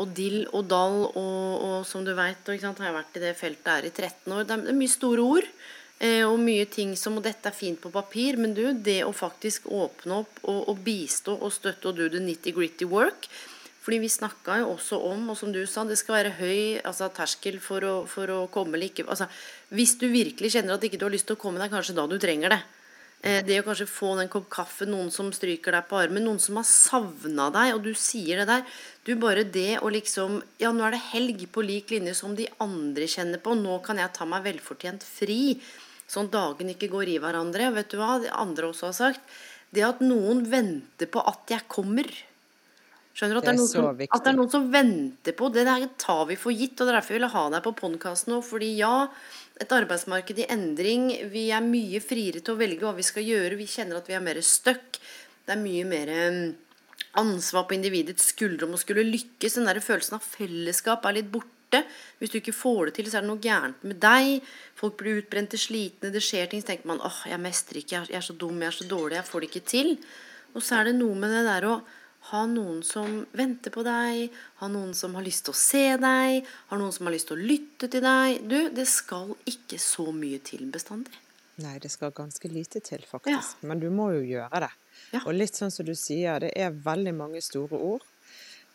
og 0.00 0.14
dill 0.16 0.46
og 0.56 0.64
dall 0.70 1.02
og, 1.10 1.44
og 1.60 1.76
som 1.84 2.06
du 2.06 2.14
veit, 2.16 2.46
har 2.46 2.56
jeg 2.56 2.96
vært 2.96 3.18
i 3.18 3.24
det 3.26 3.34
feltet 3.36 3.68
her 3.74 3.88
i 3.88 3.92
13 3.92 4.32
år. 4.32 4.46
Det 4.46 4.54
er, 4.54 4.64
det 4.64 4.72
er 4.72 4.78
mye 4.78 4.94
store 4.94 5.26
ord. 5.26 5.50
Eh, 6.00 6.24
og 6.24 6.38
mye 6.40 6.64
ting 6.64 6.94
som 6.96 7.18
Og 7.18 7.24
dette 7.26 7.44
er 7.50 7.52
fint 7.52 7.80
på 7.80 7.92
papir, 7.92 8.38
men 8.40 8.54
du, 8.56 8.72
det 8.72 9.02
å 9.04 9.12
faktisk 9.12 9.68
åpne 9.68 10.22
opp 10.22 10.38
og, 10.48 10.68
og 10.72 10.84
bistå 10.84 11.36
og 11.36 11.52
støtte 11.52 11.90
og 11.90 11.98
do 11.98 12.08
the 12.08 12.22
nitty-gritty 12.24 12.88
work 12.88 13.28
fordi 13.80 13.96
vi 14.02 14.10
snakka 14.12 14.58
jo 14.60 14.74
også 14.74 14.98
om, 15.08 15.30
og 15.32 15.38
som 15.40 15.52
du 15.54 15.62
sa, 15.64 15.86
det 15.88 15.96
skal 15.96 16.18
være 16.18 16.34
høy 16.36 16.58
altså, 16.84 17.08
terskel 17.16 17.56
for 17.64 17.84
å, 17.88 17.94
for 18.06 18.28
å 18.28 18.42
komme 18.52 18.76
eller 18.76 18.90
ikke 18.90 19.06
altså, 19.08 19.24
Hvis 19.72 19.96
du 19.98 20.04
virkelig 20.12 20.52
kjenner 20.52 20.76
at 20.76 20.84
ikke 20.84 21.00
du 21.00 21.06
har 21.06 21.14
lyst 21.14 21.26
til 21.30 21.38
å 21.38 21.40
komme, 21.40 21.62
er 21.64 21.72
kanskje 21.72 21.96
da 21.96 22.04
du 22.06 22.18
trenger 22.20 22.52
det. 22.52 22.60
Eh, 23.24 23.40
det 23.44 23.58
å 23.60 23.64
kanskje 23.64 23.88
få 23.88 24.12
den 24.20 24.28
kopp 24.32 24.50
kaffe, 24.52 24.86
noen 24.88 25.08
som 25.12 25.32
stryker 25.32 25.76
deg 25.76 25.88
på 25.88 25.98
armen, 26.00 26.24
noen 26.28 26.40
som 26.40 26.60
har 26.60 26.68
savna 26.68 27.48
deg, 27.56 27.74
og 27.76 27.84
du 27.88 27.90
sier 27.96 28.40
det 28.42 28.46
der. 28.52 28.78
Du, 29.08 29.14
bare 29.20 29.48
det 29.48 29.80
å 29.80 29.92
liksom 29.92 30.42
Ja, 30.60 30.74
nå 30.76 30.84
er 30.84 30.96
det 30.96 31.04
helg 31.10 31.46
på 31.52 31.64
lik 31.64 31.92
linje 31.92 32.14
som 32.20 32.36
de 32.36 32.50
andre 32.60 33.08
kjenner 33.08 33.40
på. 33.40 33.56
Nå 33.56 33.80
kan 33.84 34.00
jeg 34.00 34.12
ta 34.16 34.28
meg 34.28 34.44
velfortjent 34.44 35.08
fri. 35.08 35.56
Sånn 36.10 36.26
at 36.26 36.34
dagen 36.34 36.72
ikke 36.72 36.90
går 36.90 37.12
i 37.12 37.20
hverandre. 37.22 37.70
Vet 37.76 37.92
du 37.92 38.00
hva 38.00 38.16
det 38.22 38.32
andre 38.34 38.72
også 38.72 38.88
har 38.88 38.96
sagt? 38.96 39.38
Det 39.70 39.84
at 39.86 40.02
noen 40.02 40.42
venter 40.50 41.06
på 41.10 41.22
at 41.22 41.52
jeg 41.52 41.66
kommer. 41.70 42.08
Skjønner 43.14 43.36
du? 43.36 43.40
At 43.40 43.46
det, 43.46 43.52
er 43.52 43.58
noen 43.60 43.68
så 43.68 43.76
som, 43.76 44.00
at 44.02 44.24
det 44.24 44.32
er 44.32 44.38
noen 44.38 44.50
som 44.50 44.66
venter 44.72 45.36
på 45.38 45.50
det. 45.54 45.66
der 45.68 45.86
tar 46.00 46.24
vi 46.30 46.38
for 46.40 46.54
gitt. 46.54 46.74
Og 46.78 46.82
det 46.82 46.94
er 46.94 46.98
derfor 46.98 47.14
vi 47.14 47.20
vil 47.20 47.34
ha 47.34 47.44
deg 47.54 47.62
på 47.66 47.74
podkasten 47.78 48.34
nå. 48.34 48.40
Fordi 48.46 48.72
ja, 48.80 48.94
et 49.62 49.76
arbeidsmarked 49.76 50.42
i 50.42 50.48
endring. 50.50 51.06
Vi 51.30 51.46
er 51.54 51.62
mye 51.62 52.02
friere 52.02 52.42
til 52.42 52.56
å 52.56 52.60
velge 52.60 52.86
hva 52.86 52.96
vi 52.98 53.06
skal 53.06 53.26
gjøre. 53.26 53.60
Vi 53.60 53.68
kjenner 53.70 54.00
at 54.00 54.10
vi 54.10 54.18
er 54.18 54.26
mer 54.26 54.42
stuck. 54.42 54.98
Det 55.46 55.54
er 55.54 55.62
mye 55.62 55.86
mer 55.86 56.10
mm, 56.10 56.42
ansvar 57.22 57.68
på 57.70 57.78
individets 57.78 58.32
skuldre 58.32 58.66
om 58.66 58.74
å 58.74 58.82
skulle 58.82 59.06
lykkes. 59.06 59.60
Den 59.60 59.70
der 59.70 59.82
følelsen 59.84 60.18
av 60.18 60.26
fellesskap 60.26 61.06
er 61.06 61.20
litt 61.20 61.30
borte. 61.30 61.59
Hvis 62.18 62.30
du 62.32 62.38
ikke 62.40 62.52
får 62.56 62.86
det 62.86 62.94
til, 62.94 63.10
så 63.10 63.18
er 63.18 63.20
det 63.22 63.30
noe 63.30 63.38
gærent 63.44 63.84
med 63.84 64.00
deg. 64.00 64.42
Folk 64.74 64.96
blir 64.98 65.20
utbrente, 65.22 65.56
slitne, 65.60 66.10
det 66.12 66.22
skjer 66.22 66.50
ting. 66.50 66.60
Så 66.62 66.66
tenker 66.72 66.86
man 66.86 67.00
åh, 67.00 67.22
jeg 67.30 67.38
mestrer 67.40 67.80
ikke, 67.82 68.06
jeg 68.08 68.16
er- 68.16 68.20
så 68.26 68.36
dum, 68.36 68.58
jeg 68.60 68.68
er 68.68 68.78
så 68.80 68.88
dårlig, 68.88 69.16
jeg 69.16 69.24
får 69.24 69.40
det 69.40 69.50
ikke 69.50 69.66
til. 69.66 69.98
Og 70.54 70.62
så 70.62 70.80
er 70.80 70.84
det 70.84 70.94
noe 70.96 71.14
med 71.14 71.30
det 71.30 71.44
der 71.46 71.62
å 71.68 71.82
ha 72.32 72.46
noen 72.46 72.82
som 72.84 73.26
venter 73.32 73.70
på 73.70 73.82
deg, 73.82 74.30
ha 74.60 74.68
noen 74.68 74.92
som 74.94 75.14
har 75.14 75.22
lyst 75.22 75.44
til 75.44 75.54
å 75.54 75.56
se 75.56 75.96
deg, 75.96 76.44
ha 76.68 76.76
noen 76.76 76.92
som 76.92 77.06
har 77.06 77.14
lyst 77.14 77.28
til 77.28 77.36
å 77.38 77.46
lytte 77.46 77.88
til 77.90 78.00
deg. 78.02 78.48
Du, 78.48 78.68
det 78.70 78.86
skal 78.86 79.34
ikke 79.46 79.78
så 79.78 80.12
mye 80.12 80.38
til 80.44 80.66
bestandig. 80.70 81.14
Nei, 81.60 81.78
det 81.78 81.90
skal 81.90 82.10
ganske 82.10 82.48
lite 82.48 82.80
til, 82.80 82.98
faktisk. 83.08 83.56
Men 83.62 83.80
du 83.80 83.88
må 83.90 84.10
jo 84.12 84.20
gjøre 84.24 84.60
det. 84.60 84.70
Ja. 85.12 85.20
Og 85.26 85.34
litt 85.34 85.52
sånn 85.56 85.70
som 85.72 85.84
du 85.86 85.92
sier, 85.94 86.38
det 86.40 86.52
er 86.56 86.70
veldig 86.70 87.14
mange 87.14 87.40
store 87.42 87.76
ord. 87.76 88.02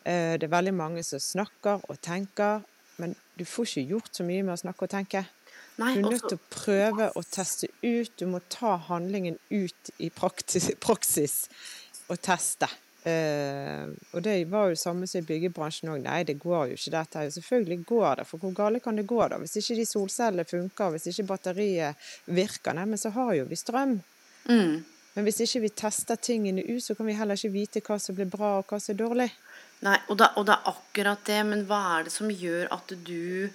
Eh, 0.05 0.37
Det 0.37 0.43
er 0.43 0.53
veldig 0.53 0.73
mange 0.73 1.03
som 1.03 1.19
snakker 1.19 1.81
og 1.89 1.97
tenker, 2.01 2.63
men 3.01 3.15
du 3.35 3.45
får 3.45 3.67
ikke 3.67 3.89
gjort 3.95 4.15
så 4.15 4.25
mye 4.27 4.45
med 4.45 4.55
å 4.55 4.61
snakke 4.61 4.87
og 4.87 4.93
tenke. 4.93 5.25
Nei, 5.81 5.91
Du 5.95 6.05
er 6.05 6.13
nødt 6.13 6.29
til 6.29 6.37
å 6.37 6.47
prøve 6.53 7.09
å 7.19 7.23
teste 7.27 7.67
ut. 7.83 8.11
Du 8.15 8.25
må 8.31 8.39
ta 8.49 8.77
handlingen 8.87 9.37
ut 9.49 9.91
i 9.99 10.09
praksis, 10.13 10.71
praksis 10.87 11.45
og 12.07 12.21
teste. 12.23 12.69
Uh, 13.05 13.91
og 14.17 14.23
det 14.25 14.47
var 14.49 14.65
jo 14.65 14.73
det 14.73 14.81
samme 14.81 15.05
som 15.05 15.21
i 15.21 15.27
byggebransjen 15.27 15.91
òg. 15.93 15.99
Nei, 16.07 16.23
det 16.25 16.39
går 16.41 16.71
jo 16.71 16.79
ikke 16.79 16.95
dette. 16.95 17.19
her. 17.19 17.29
Selvfølgelig 17.35 17.83
går 17.85 18.21
det, 18.21 18.27
for 18.29 18.41
hvor 18.41 18.55
gale 18.55 18.81
kan 18.81 18.97
det 18.97 19.05
gå 19.09 19.19
da? 19.29 19.37
Hvis 19.41 19.59
ikke 19.61 19.77
de 19.81 19.85
solcellene 19.85 20.47
funker, 20.49 20.95
hvis 20.95 21.11
ikke 21.11 21.27
batteriet 21.35 22.09
virker, 22.25 22.73
nei, 22.73 22.87
men 22.89 23.01
så 23.01 23.11
har 23.13 23.35
jo 23.37 23.45
vi 23.51 23.59
strøm. 23.59 23.99
Mm. 24.49 24.83
Men 25.15 25.23
hvis 25.23 25.39
ikke 25.45 25.61
vi 25.63 25.71
tester 25.83 26.17
tingene 26.19 26.63
ut, 26.65 26.83
så 26.83 26.95
kan 26.95 27.07
vi 27.07 27.15
heller 27.15 27.37
ikke 27.39 27.53
vite 27.53 27.83
hva 27.85 27.99
som 28.01 28.17
blir 28.17 28.27
bra 28.31 28.57
og 28.59 28.71
hva 28.71 28.81
som 28.83 28.95
er 28.95 28.99
dårlig. 28.99 29.29
Nei, 29.83 29.97
og 30.07 30.17
det, 30.17 30.31
og 30.39 30.45
det 30.47 30.55
er 30.55 30.69
akkurat 30.71 31.25
det, 31.27 31.39
men 31.49 31.65
hva 31.67 31.81
er 31.97 32.07
det 32.07 32.13
som 32.15 32.31
gjør 32.31 32.69
at 32.73 32.93
du 33.05 33.49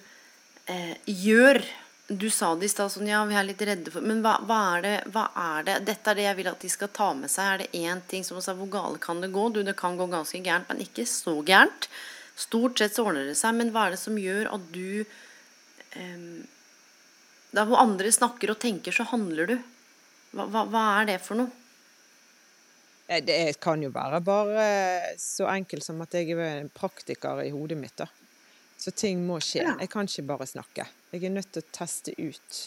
eh, 0.69 0.93
gjør 1.05 1.63
du 2.11 2.29
sa 2.29 2.55
det 2.55 2.67
i 2.67 2.71
stad 2.71 2.91
sånn, 2.91 3.07
ja, 3.07 3.21
vi 3.27 3.37
er 3.39 3.45
litt 3.47 3.61
redde 3.63 3.91
for 3.93 4.03
Men 4.03 4.19
hva, 4.23 4.33
hva, 4.47 4.59
er 4.75 4.83
det, 4.83 4.95
hva 5.13 5.25
er 5.37 5.67
det 5.67 5.75
Dette 5.87 6.11
er 6.11 6.17
det 6.19 6.25
jeg 6.25 6.37
vil 6.41 6.49
at 6.51 6.63
de 6.63 6.71
skal 6.71 6.91
ta 6.91 7.07
med 7.15 7.31
seg. 7.31 7.45
Er 7.47 7.61
det 7.61 7.79
én 7.79 8.01
ting 8.11 8.25
som 8.27 8.41
sa, 8.43 8.55
Hvor 8.57 8.67
gale 8.71 8.99
kan 9.01 9.21
det 9.23 9.31
gå? 9.31 9.47
Du, 9.49 9.61
det 9.63 9.77
kan 9.79 9.95
gå 9.99 10.09
ganske 10.11 10.41
gærent, 10.43 10.67
men 10.67 10.83
ikke 10.83 11.05
så 11.07 11.37
gærent. 11.47 11.87
Stort 12.35 12.81
sett 12.81 12.97
så 12.97 13.05
ordner 13.07 13.29
det 13.29 13.37
seg. 13.39 13.55
Men 13.55 13.71
hva 13.71 13.87
er 13.87 13.95
det 13.95 14.01
som 14.01 14.19
gjør 14.19 14.51
at 14.57 14.67
du 14.75 15.05
eh, 15.05 16.27
Der 17.55 17.69
hvor 17.69 17.83
andre 17.83 18.11
snakker 18.11 18.53
og 18.53 18.59
tenker, 18.59 18.95
så 18.95 19.07
handler 19.07 19.53
du. 19.53 19.57
Hva, 20.35 20.49
hva, 20.51 20.67
hva 20.67 20.85
er 20.99 21.13
det 21.13 21.19
for 21.23 21.39
noe? 21.39 21.60
Det 23.11 23.59
kan 23.59 23.81
jo 23.83 23.89
være 23.91 24.21
bare 24.23 24.65
så 25.19 25.49
enkelt 25.51 25.83
som 25.83 25.99
at 26.03 26.13
jeg 26.15 26.31
er 26.31 26.61
en 26.61 26.69
praktiker 26.71 27.41
i 27.43 27.49
hodet 27.51 27.77
mitt. 27.77 27.97
da. 27.99 28.07
Så 28.79 28.91
ting 28.91 29.25
må 29.27 29.39
skje. 29.43 29.65
Jeg 29.67 29.89
kan 29.91 30.07
ikke 30.07 30.23
bare 30.29 30.47
snakke. 30.47 30.87
Jeg 31.11 31.25
er 31.27 31.33
nødt 31.35 31.51
til 31.51 31.61
å 31.61 31.73
teste 31.75 32.15
ut 32.17 32.61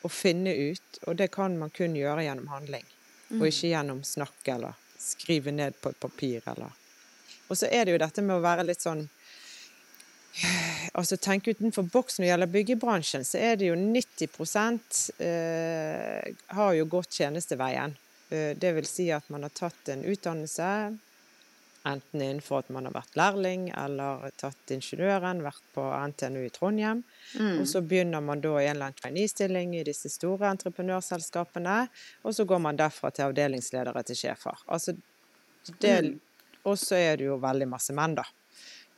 og 0.00 0.12
finne 0.14 0.54
ut, 0.54 1.00
og 1.06 1.18
det 1.20 1.28
kan 1.34 1.58
man 1.60 1.72
kun 1.74 1.96
gjøre 1.98 2.24
gjennom 2.24 2.48
handling. 2.48 2.86
Og 3.36 3.48
ikke 3.50 3.72
gjennom 3.74 4.00
snakk 4.06 4.48
eller 4.48 4.78
skrive 5.00 5.52
ned 5.52 5.76
på 5.80 5.92
et 5.92 6.00
papir 6.00 6.46
eller 6.48 6.72
Og 7.48 7.56
så 7.58 7.66
er 7.66 7.84
det 7.84 7.92
jo 7.92 8.00
dette 8.00 8.22
med 8.22 8.36
å 8.36 8.44
være 8.44 8.66
litt 8.68 8.82
sånn 8.82 9.06
Altså 10.98 11.16
tenke 11.16 11.54
utenfor 11.54 11.88
boksen 11.92 12.22
når 12.22 12.26
det 12.26 12.30
gjelder 12.30 12.52
byggebransjen, 12.54 13.24
så 13.26 13.38
er 13.38 13.56
det 13.58 13.70
jo 13.70 13.76
90 13.78 14.28
eh, 15.24 16.34
har 16.56 16.72
jo 16.76 16.86
gått 16.90 17.18
tjenesteveien. 17.20 17.96
Eh, 18.30 18.56
det 18.56 18.72
vil 18.78 18.88
si 18.88 19.10
at 19.14 19.28
man 19.28 19.46
har 19.46 19.54
tatt 19.54 19.92
en 19.92 20.04
utdannelse, 20.06 20.70
Enten 21.82 22.20
innenfor 22.20 22.60
at 22.60 22.68
man 22.68 22.84
har 22.84 22.92
vært 22.92 23.14
lærling 23.16 23.70
eller 23.72 24.26
tatt 24.36 24.72
ingeniøren, 24.74 25.40
vært 25.40 25.62
på 25.72 25.84
NTNU 26.12 26.42
i 26.42 26.50
Trondheim. 26.52 27.00
Mm. 27.40 27.62
Og 27.62 27.68
så 27.70 27.80
begynner 27.80 28.20
man 28.20 28.42
da 28.44 28.52
i 28.58 28.66
en 28.66 28.74
eller 28.74 28.90
annen 28.90 28.98
traineestilling 28.98 29.72
i 29.78 29.84
disse 29.88 30.10
store 30.12 30.50
entreprenørselskapene. 30.52 31.78
Og 32.28 32.36
så 32.36 32.44
går 32.44 32.60
man 32.66 32.76
derfra 32.76 33.08
til 33.16 33.30
avdelingsledere 33.30 34.02
til 34.10 34.20
sjefer. 34.26 34.60
Altså, 34.68 34.92
mm. 35.72 36.12
Og 36.68 36.76
så 36.76 37.00
er 37.00 37.16
det 37.16 37.30
jo 37.30 37.40
veldig 37.40 37.70
masse 37.72 37.96
menn, 37.96 38.18
da. 38.20 38.28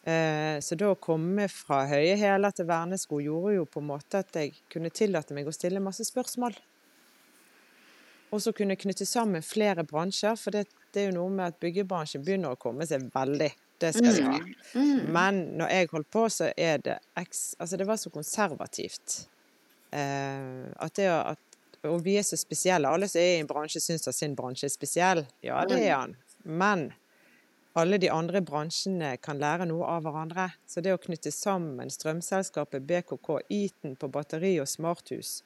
Eh, 0.03 0.59
så 0.59 0.75
da 0.75 0.91
å 0.91 0.99
komme 0.99 1.47
fra 1.47 1.85
høye 1.87 2.17
hæler 2.19 2.51
til 2.51 2.67
vernesko 2.67 3.23
gjorde 3.23 3.55
jo 3.61 3.69
på 3.71 3.79
en 3.79 3.93
måte 3.93 4.25
at 4.25 4.35
jeg 4.35 4.57
kunne 4.75 4.91
tillate 4.91 5.39
meg 5.39 5.47
å 5.47 5.55
stille 5.55 5.79
masse 5.85 6.03
spørsmål. 6.09 6.59
Og 8.33 8.41
så 8.41 8.53
kunne 8.57 8.79
knytte 8.81 9.07
sammen 9.07 9.45
flere 9.45 9.85
bransjer, 9.85 10.39
for 10.41 10.55
det, 10.55 10.65
det, 10.93 11.03
er 11.03 11.11
jo 11.11 11.19
noe 11.19 11.35
med 11.35 11.53
at 11.53 11.61
byggebransjen 11.61 12.25
begynner 12.25 12.55
å 12.55 12.61
komme 12.61 12.87
seg 12.89 13.05
veldig. 13.13 13.51
Det 13.83 13.91
skal 13.93 14.17
de 14.17 14.25
ha. 14.25 14.39
Mm. 14.39 14.81
Mm. 14.81 15.01
Men 15.13 15.41
når 15.61 15.73
jeg 15.75 15.91
holdt 15.93 16.11
på, 16.15 16.25
så 16.33 16.49
er 16.57 16.81
det 16.81 16.97
eks... 17.19 17.43
Altså, 17.59 17.81
det 17.81 17.89
var 17.89 18.01
så 18.01 18.13
konservativt. 18.15 19.19
Eh, 19.93 20.65
at 20.81 20.97
det 20.97 21.09
at 21.13 21.49
Og 21.91 22.05
vi 22.05 22.15
er 22.15 22.23
så 22.23 22.39
spesielle. 22.39 22.89
Alle 22.89 23.09
som 23.11 23.19
er 23.19 23.37
i 23.37 23.39
en 23.43 23.49
bransje, 23.51 23.83
syns 23.83 24.07
at 24.07 24.15
sin 24.15 24.37
bransje 24.39 24.69
er 24.69 24.73
spesiell. 24.73 25.25
Ja, 25.43 25.65
det 25.67 25.81
er 25.83 25.97
han. 25.97 26.15
Men 26.47 26.93
alle 27.75 27.99
de 27.99 28.11
andre 28.13 28.41
bransjene 28.45 29.17
kan 29.19 29.41
lære 29.43 29.67
noe 29.67 29.89
av 29.91 30.07
hverandre. 30.07 30.53
Så 30.65 30.81
det 30.81 30.95
å 30.95 31.01
knytte 31.03 31.33
sammen 31.35 31.91
strømselskapet 31.91 32.87
BKK, 32.87 33.41
Eaton 33.51 33.99
på 33.99 34.13
batteri 34.15 34.55
og 34.63 34.71
smarthus 34.71 35.41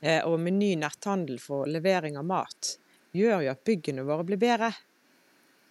og 0.00 0.38
med 0.40 0.56
ny 0.56 0.70
netthandel 0.80 1.36
for 1.42 1.68
levering 1.68 2.16
av 2.16 2.24
mat, 2.24 2.70
gjør 3.12 3.42
jo 3.44 3.50
at 3.52 3.64
byggene 3.68 4.04
våre 4.08 4.24
blir 4.24 4.40
bedre. 4.40 4.70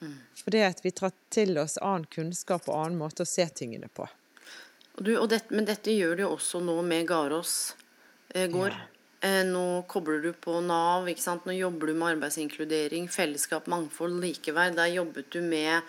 Mm. 0.01 0.15
Fordi 0.43 0.61
at 0.63 0.85
vi 0.85 0.91
tar 0.91 1.11
til 1.33 1.57
oss 1.57 1.79
annen 1.81 2.05
kunnskap 2.13 2.69
og 2.69 2.77
annen 2.77 2.99
måte 3.01 3.25
å 3.25 3.29
se 3.29 3.47
tingene 3.49 3.89
på. 3.91 4.07
Du, 4.99 5.15
det, 5.27 5.41
men 5.49 5.67
dette 5.67 5.95
gjør 5.95 6.15
du 6.15 6.23
jo 6.25 6.31
også 6.35 6.59
nå 6.63 6.75
med 6.83 7.07
Garås 7.07 7.75
eh, 8.35 8.47
gård. 8.51 8.75
Ja. 8.75 8.87
Eh, 9.29 9.41
nå 9.47 9.81
kobler 9.91 10.21
du 10.23 10.31
på 10.33 10.59
Nav, 10.63 11.07
ikke 11.11 11.23
sant? 11.23 11.47
nå 11.47 11.55
jobber 11.55 11.91
du 11.91 11.95
med 11.95 12.15
arbeidsinkludering, 12.15 13.09
fellesskap, 13.11 13.67
mangfold, 13.71 14.19
likeverd. 14.23 14.77
Der 14.79 14.91
jobbet 14.93 15.31
du 15.35 15.41
med 15.43 15.81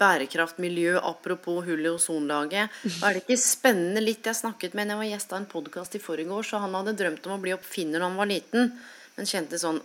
bærekraft, 0.00 0.58
miljø, 0.62 0.96
apropos 0.98 1.64
hull 1.66 1.86
i 1.86 1.92
ozonlaget. 1.92 2.74
Er 3.00 3.16
det 3.16 3.24
ikke 3.24 3.38
spennende 3.40 4.04
litt 4.04 4.26
Jeg 4.26 4.40
snakket 4.42 4.74
med 4.74 4.86
en 4.86 4.96
jeg 4.96 5.02
var 5.02 5.10
gjest 5.12 5.32
av 5.32 5.40
en 5.40 5.50
podkast 5.50 5.96
i 5.96 6.02
forrige 6.02 6.32
år, 6.32 6.44
så 6.44 6.60
han 6.62 6.76
hadde 6.76 6.96
drømt 6.98 7.26
om 7.26 7.38
å 7.38 7.42
bli 7.42 7.56
oppfinner 7.56 8.02
da 8.02 8.10
han 8.10 8.20
var 8.20 8.30
liten, 8.30 8.72
men 9.16 9.28
kjente 9.28 9.60
sånn 9.60 9.80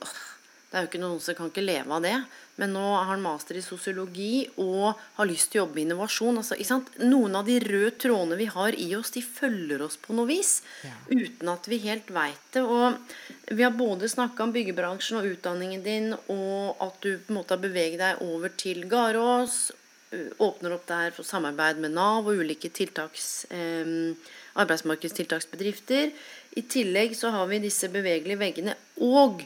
det 0.72 0.80
er 0.80 0.86
jo 0.86 0.88
ikke 0.88 1.00
noen 1.02 1.20
som 1.20 1.36
kan 1.36 1.50
ikke 1.52 1.64
leve 1.66 1.92
av 1.92 2.06
det. 2.06 2.14
Men 2.62 2.72
nå 2.72 2.82
har 2.94 3.10
han 3.10 3.24
master 3.24 3.58
i 3.60 3.64
sosiologi 3.64 4.46
og 4.64 5.02
har 5.18 5.28
lyst 5.28 5.50
til 5.52 5.60
å 5.60 5.66
jobbe 5.66 5.76
med 5.76 5.90
innovasjon. 5.90 6.40
Altså, 6.40 6.78
Noen 7.04 7.36
av 7.36 7.44
de 7.50 7.58
røde 7.60 7.92
trådene 8.00 8.38
vi 8.40 8.48
har 8.54 8.78
i 8.80 8.88
oss, 8.96 9.12
de 9.12 9.20
følger 9.26 9.84
oss 9.84 10.00
på 10.00 10.16
noe 10.16 10.30
vis. 10.30 10.62
Ja. 10.88 10.94
Uten 11.12 11.52
at 11.52 11.68
vi 11.68 11.82
helt 11.84 12.08
veit 12.16 12.56
det. 12.56 12.64
Og 12.64 13.52
vi 13.52 13.68
har 13.68 13.76
både 13.76 14.08
snakka 14.08 14.48
om 14.48 14.56
byggebransjen 14.56 15.20
og 15.20 15.28
utdanningen 15.34 15.84
din, 15.84 16.10
og 16.32 16.80
at 16.88 17.04
du 17.04 17.18
på 17.18 17.34
en 17.34 17.42
måte 17.42 17.58
har 17.58 17.64
beveget 17.68 18.00
deg 18.00 18.24
over 18.24 18.56
til 18.56 18.86
Garås 18.88 19.74
åpner 20.12 20.74
opp 20.76 20.88
der 20.90 21.14
for 21.16 21.28
samarbeid 21.28 21.80
med 21.80 21.94
Nav 21.96 22.28
og 22.28 22.42
ulike 22.44 22.70
tiltaks, 22.74 23.46
eh, 23.50 24.14
arbeidsmarkedstiltaksbedrifter. 24.60 26.12
I 26.60 26.62
tillegg 26.68 27.16
så 27.16 27.32
har 27.32 27.48
vi 27.48 27.62
disse 27.64 27.88
bevegelige 27.90 28.40
veggene. 28.40 28.76
Og 29.00 29.46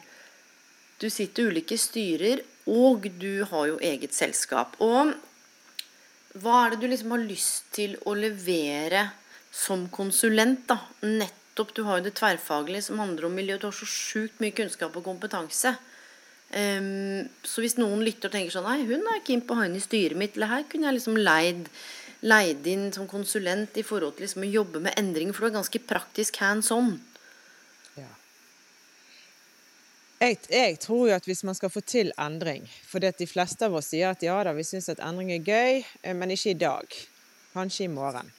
du 1.00 1.10
sitter 1.10 1.44
i 1.44 1.54
ulike 1.54 1.78
styrer, 1.78 2.42
og 2.66 3.06
du 3.20 3.46
har 3.46 3.68
jo 3.68 3.78
eget 3.78 4.16
selskap. 4.16 4.76
Og 4.82 5.14
hva 6.42 6.66
er 6.66 6.74
det 6.74 6.82
du 6.82 6.88
liksom 6.90 7.14
har 7.14 7.24
lyst 7.24 7.70
til 7.76 7.96
å 8.06 8.16
levere 8.18 9.12
som 9.56 9.86
konsulent, 9.94 10.66
da? 10.68 10.80
Nettopp, 11.06 11.76
du 11.76 11.84
har 11.88 12.00
jo 12.00 12.08
det 12.10 12.16
tverrfaglige 12.18 12.90
som 12.90 13.00
handler 13.00 13.30
om 13.30 13.38
miljø. 13.38 13.60
Du 13.60 13.70
har 13.70 13.76
så 13.76 13.88
sjukt 13.88 14.42
mye 14.44 14.56
kunnskap 14.56 14.98
og 14.98 15.06
kompetanse. 15.06 15.76
Um, 16.54 17.26
så 17.44 17.64
hvis 17.64 17.76
noen 17.80 18.04
lytter 18.06 18.30
og 18.30 18.36
tenker 18.36 18.54
sånn 18.54 18.68
Nei, 18.70 18.86
hun 18.88 19.08
er 19.12 19.24
keen 19.26 19.42
på 19.44 19.56
å 19.56 19.60
ha 19.60 19.66
inn 19.68 19.76
i 19.76 19.84
styret 19.84 20.18
mitt. 20.20 20.38
Eller 20.38 20.52
her 20.52 20.68
kunne 20.70 20.88
jeg 20.88 21.00
liksom 21.00 21.18
leid, 21.20 21.66
leid 22.24 22.68
inn 22.70 22.92
som 22.96 23.10
konsulent 23.10 23.76
i 23.80 23.84
forhold 23.86 24.16
til 24.16 24.28
liksom 24.28 24.46
å 24.46 24.52
jobbe 24.54 24.84
med 24.86 24.96
endringer. 25.00 25.36
For 25.36 25.48
det 25.48 25.54
er 25.54 25.58
ganske 25.60 25.84
praktisk 25.90 26.40
hands 26.44 26.72
on. 26.76 26.94
Ja. 27.98 28.12
Jeg, 30.22 30.40
jeg, 30.48 30.80
tror 30.86 31.10
jo 31.10 31.18
at 31.18 31.28
hvis 31.28 31.44
man 31.48 31.58
skal 31.58 31.74
få 31.74 31.82
til 31.84 32.14
endring 32.22 32.64
For 32.88 33.04
de 33.04 33.28
fleste 33.28 33.68
av 33.68 33.76
oss 33.76 33.90
sier 33.92 34.14
at 34.14 34.24
ja 34.24 34.38
da, 34.48 34.54
vi 34.56 34.64
syns 34.64 34.88
at 34.94 35.02
endring 35.04 35.34
er 35.36 35.44
gøy, 35.44 35.82
eh, 36.02 36.16
men 36.16 36.32
ikke 36.32 36.54
i 36.54 36.62
dag. 36.62 37.02
Kanskje 37.56 37.90
i 37.90 37.92
morgen 37.92 38.32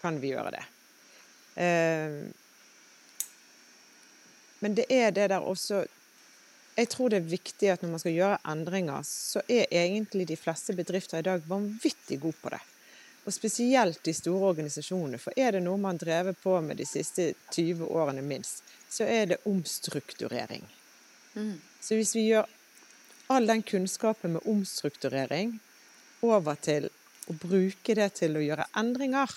kan 0.00 0.16
vi 0.20 0.34
gjøre 0.34 0.52
det. 0.52 0.64
Um, 1.54 2.32
men 4.64 4.74
det 4.76 4.84
er 4.92 5.12
det 5.16 5.28
der 5.32 5.44
også 5.44 5.84
jeg 6.74 6.88
tror 6.90 7.10
det 7.10 7.20
er 7.20 7.28
viktig 7.30 7.68
at 7.70 7.82
når 7.82 7.92
man 7.92 8.02
skal 8.02 8.16
gjøre 8.16 8.38
endringer, 8.50 9.04
så 9.06 9.42
er 9.48 9.70
egentlig 9.70 10.26
de 10.30 10.38
fleste 10.38 10.74
bedrifter 10.74 11.20
i 11.20 11.26
dag 11.26 11.44
vanvittig 11.46 12.18
gode 12.22 12.40
på 12.42 12.50
det. 12.54 12.60
Og 13.24 13.32
spesielt 13.32 14.02
de 14.04 14.14
store 14.14 14.50
organisasjonene. 14.50 15.20
For 15.22 15.36
er 15.38 15.54
det 15.54 15.62
noe 15.64 15.80
man 15.80 15.94
har 15.94 16.02
drevet 16.02 16.40
på 16.42 16.56
med 16.66 16.76
de 16.76 16.86
siste 16.88 17.30
20 17.54 17.86
årene 17.86 18.24
minst, 18.26 18.64
så 18.90 19.06
er 19.06 19.30
det 19.30 19.40
omstrukturering. 19.48 20.66
Mm. 21.34 21.56
Så 21.80 21.94
hvis 21.94 22.14
vi 22.16 22.26
gjør 22.32 22.50
all 23.32 23.46
den 23.46 23.62
kunnskapen 23.62 24.34
med 24.34 24.50
omstrukturering 24.50 25.56
over 26.26 26.58
til 26.60 26.90
å 27.30 27.38
bruke 27.38 27.96
det 27.96 28.10
til 28.18 28.36
å 28.36 28.42
gjøre 28.44 28.68
endringer, 28.76 29.30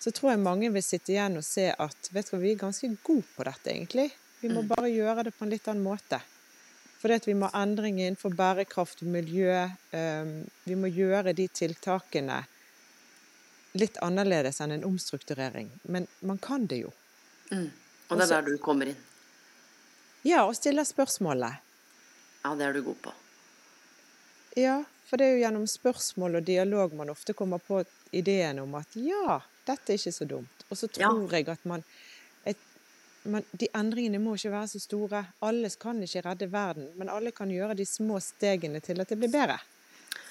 så 0.00 0.10
tror 0.10 0.32
jeg 0.32 0.42
mange 0.42 0.70
vil 0.74 0.84
sitte 0.84 1.14
igjen 1.14 1.38
og 1.38 1.44
se 1.46 1.68
at 1.70 2.10
vet 2.12 2.28
du 2.28 2.34
hva, 2.34 2.42
vi 2.42 2.52
er 2.54 2.60
ganske 2.60 2.90
gode 3.04 3.28
på 3.36 3.46
dette, 3.46 3.72
egentlig. 3.72 4.10
Vi 4.40 4.48
må 4.48 4.62
mm. 4.62 4.68
bare 4.74 4.90
gjøre 4.92 5.26
det 5.28 5.34
på 5.36 5.46
en 5.46 5.52
litt 5.52 5.68
annen 5.68 5.84
måte. 5.84 6.20
Fordi 7.00 7.20
vi 7.26 7.34
må 7.38 7.48
ha 7.52 7.62
endring 7.62 8.00
innenfor 8.00 8.34
bærekraft 8.36 9.02
og 9.04 9.10
miljø. 9.12 9.52
Ehm, 9.96 10.36
vi 10.64 10.76
må 10.78 10.90
gjøre 10.90 11.34
de 11.36 11.48
tiltakene 11.48 12.42
litt 13.76 13.98
annerledes 14.04 14.60
enn 14.64 14.72
en 14.78 14.86
omstrukturering. 14.88 15.70
Men 15.82 16.08
man 16.20 16.38
kan 16.38 16.66
det 16.66 16.80
jo. 16.86 16.92
Mm. 17.50 17.68
Og 18.08 18.18
det 18.18 18.26
er 18.26 18.32
der 18.36 18.48
du 18.48 18.58
kommer 18.62 18.90
inn? 18.92 18.98
Ja, 20.26 20.44
og 20.46 20.56
stiller 20.58 20.86
spørsmålet. 20.88 21.60
Ja, 22.42 22.54
det 22.58 22.66
er 22.66 22.74
du 22.74 22.82
god 22.86 23.00
på. 23.04 23.12
Ja, 24.56 24.80
for 25.06 25.20
det 25.20 25.26
er 25.26 25.36
jo 25.36 25.42
gjennom 25.44 25.66
spørsmål 25.70 26.40
og 26.40 26.46
dialog 26.48 26.94
man 26.98 27.12
ofte 27.12 27.34
kommer 27.36 27.62
på 27.62 27.82
ideen 28.16 28.58
om 28.62 28.74
at 28.78 28.96
ja, 28.98 29.40
dette 29.68 29.92
er 29.92 30.00
ikke 30.00 30.14
så 30.16 30.26
dumt. 30.26 30.64
Og 30.70 30.80
så 30.80 30.88
tror 30.88 31.26
ja. 31.28 31.38
jeg 31.38 31.48
at 31.52 31.68
man 31.68 31.84
men 33.26 33.46
de 33.52 33.68
endringene 33.76 34.20
må 34.22 34.34
ikke 34.36 34.52
være 34.54 34.72
så 34.74 34.80
store. 34.82 35.22
Alle 35.44 35.70
kan 35.80 36.02
ikke 36.02 36.24
redde 36.26 36.50
verden, 36.52 36.90
men 36.96 37.10
alle 37.12 37.32
kan 37.34 37.50
gjøre 37.50 37.76
de 37.78 37.86
små 37.86 38.20
stegene 38.22 38.80
til 38.84 39.02
at 39.02 39.12
det 39.12 39.18
blir 39.20 39.32
bedre. 39.32 39.58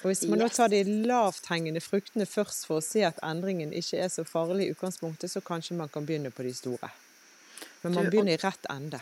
Og 0.02 0.10
Hvis 0.10 0.26
man 0.28 0.40
yes. 0.40 0.42
nå 0.42 0.48
tar 0.54 0.70
de 0.72 0.82
lavthengende 1.08 1.80
fruktene 1.80 2.26
først 2.28 2.66
for 2.68 2.80
å 2.80 2.84
se 2.84 3.02
at 3.06 3.18
endringen 3.24 3.72
ikke 3.74 4.00
er 4.04 4.10
så 4.12 4.26
farlig 4.28 4.68
i 4.68 4.74
utgangspunktet, 4.74 5.32
så 5.32 5.42
kanskje 5.44 5.78
man 5.78 5.92
kan 5.92 6.06
begynne 6.06 6.30
på 6.34 6.44
de 6.46 6.52
store. 6.54 6.90
Men 7.82 7.94
man 7.94 8.10
begynner 8.10 8.36
i 8.36 8.42
rett 8.42 8.68
ende. 8.72 9.00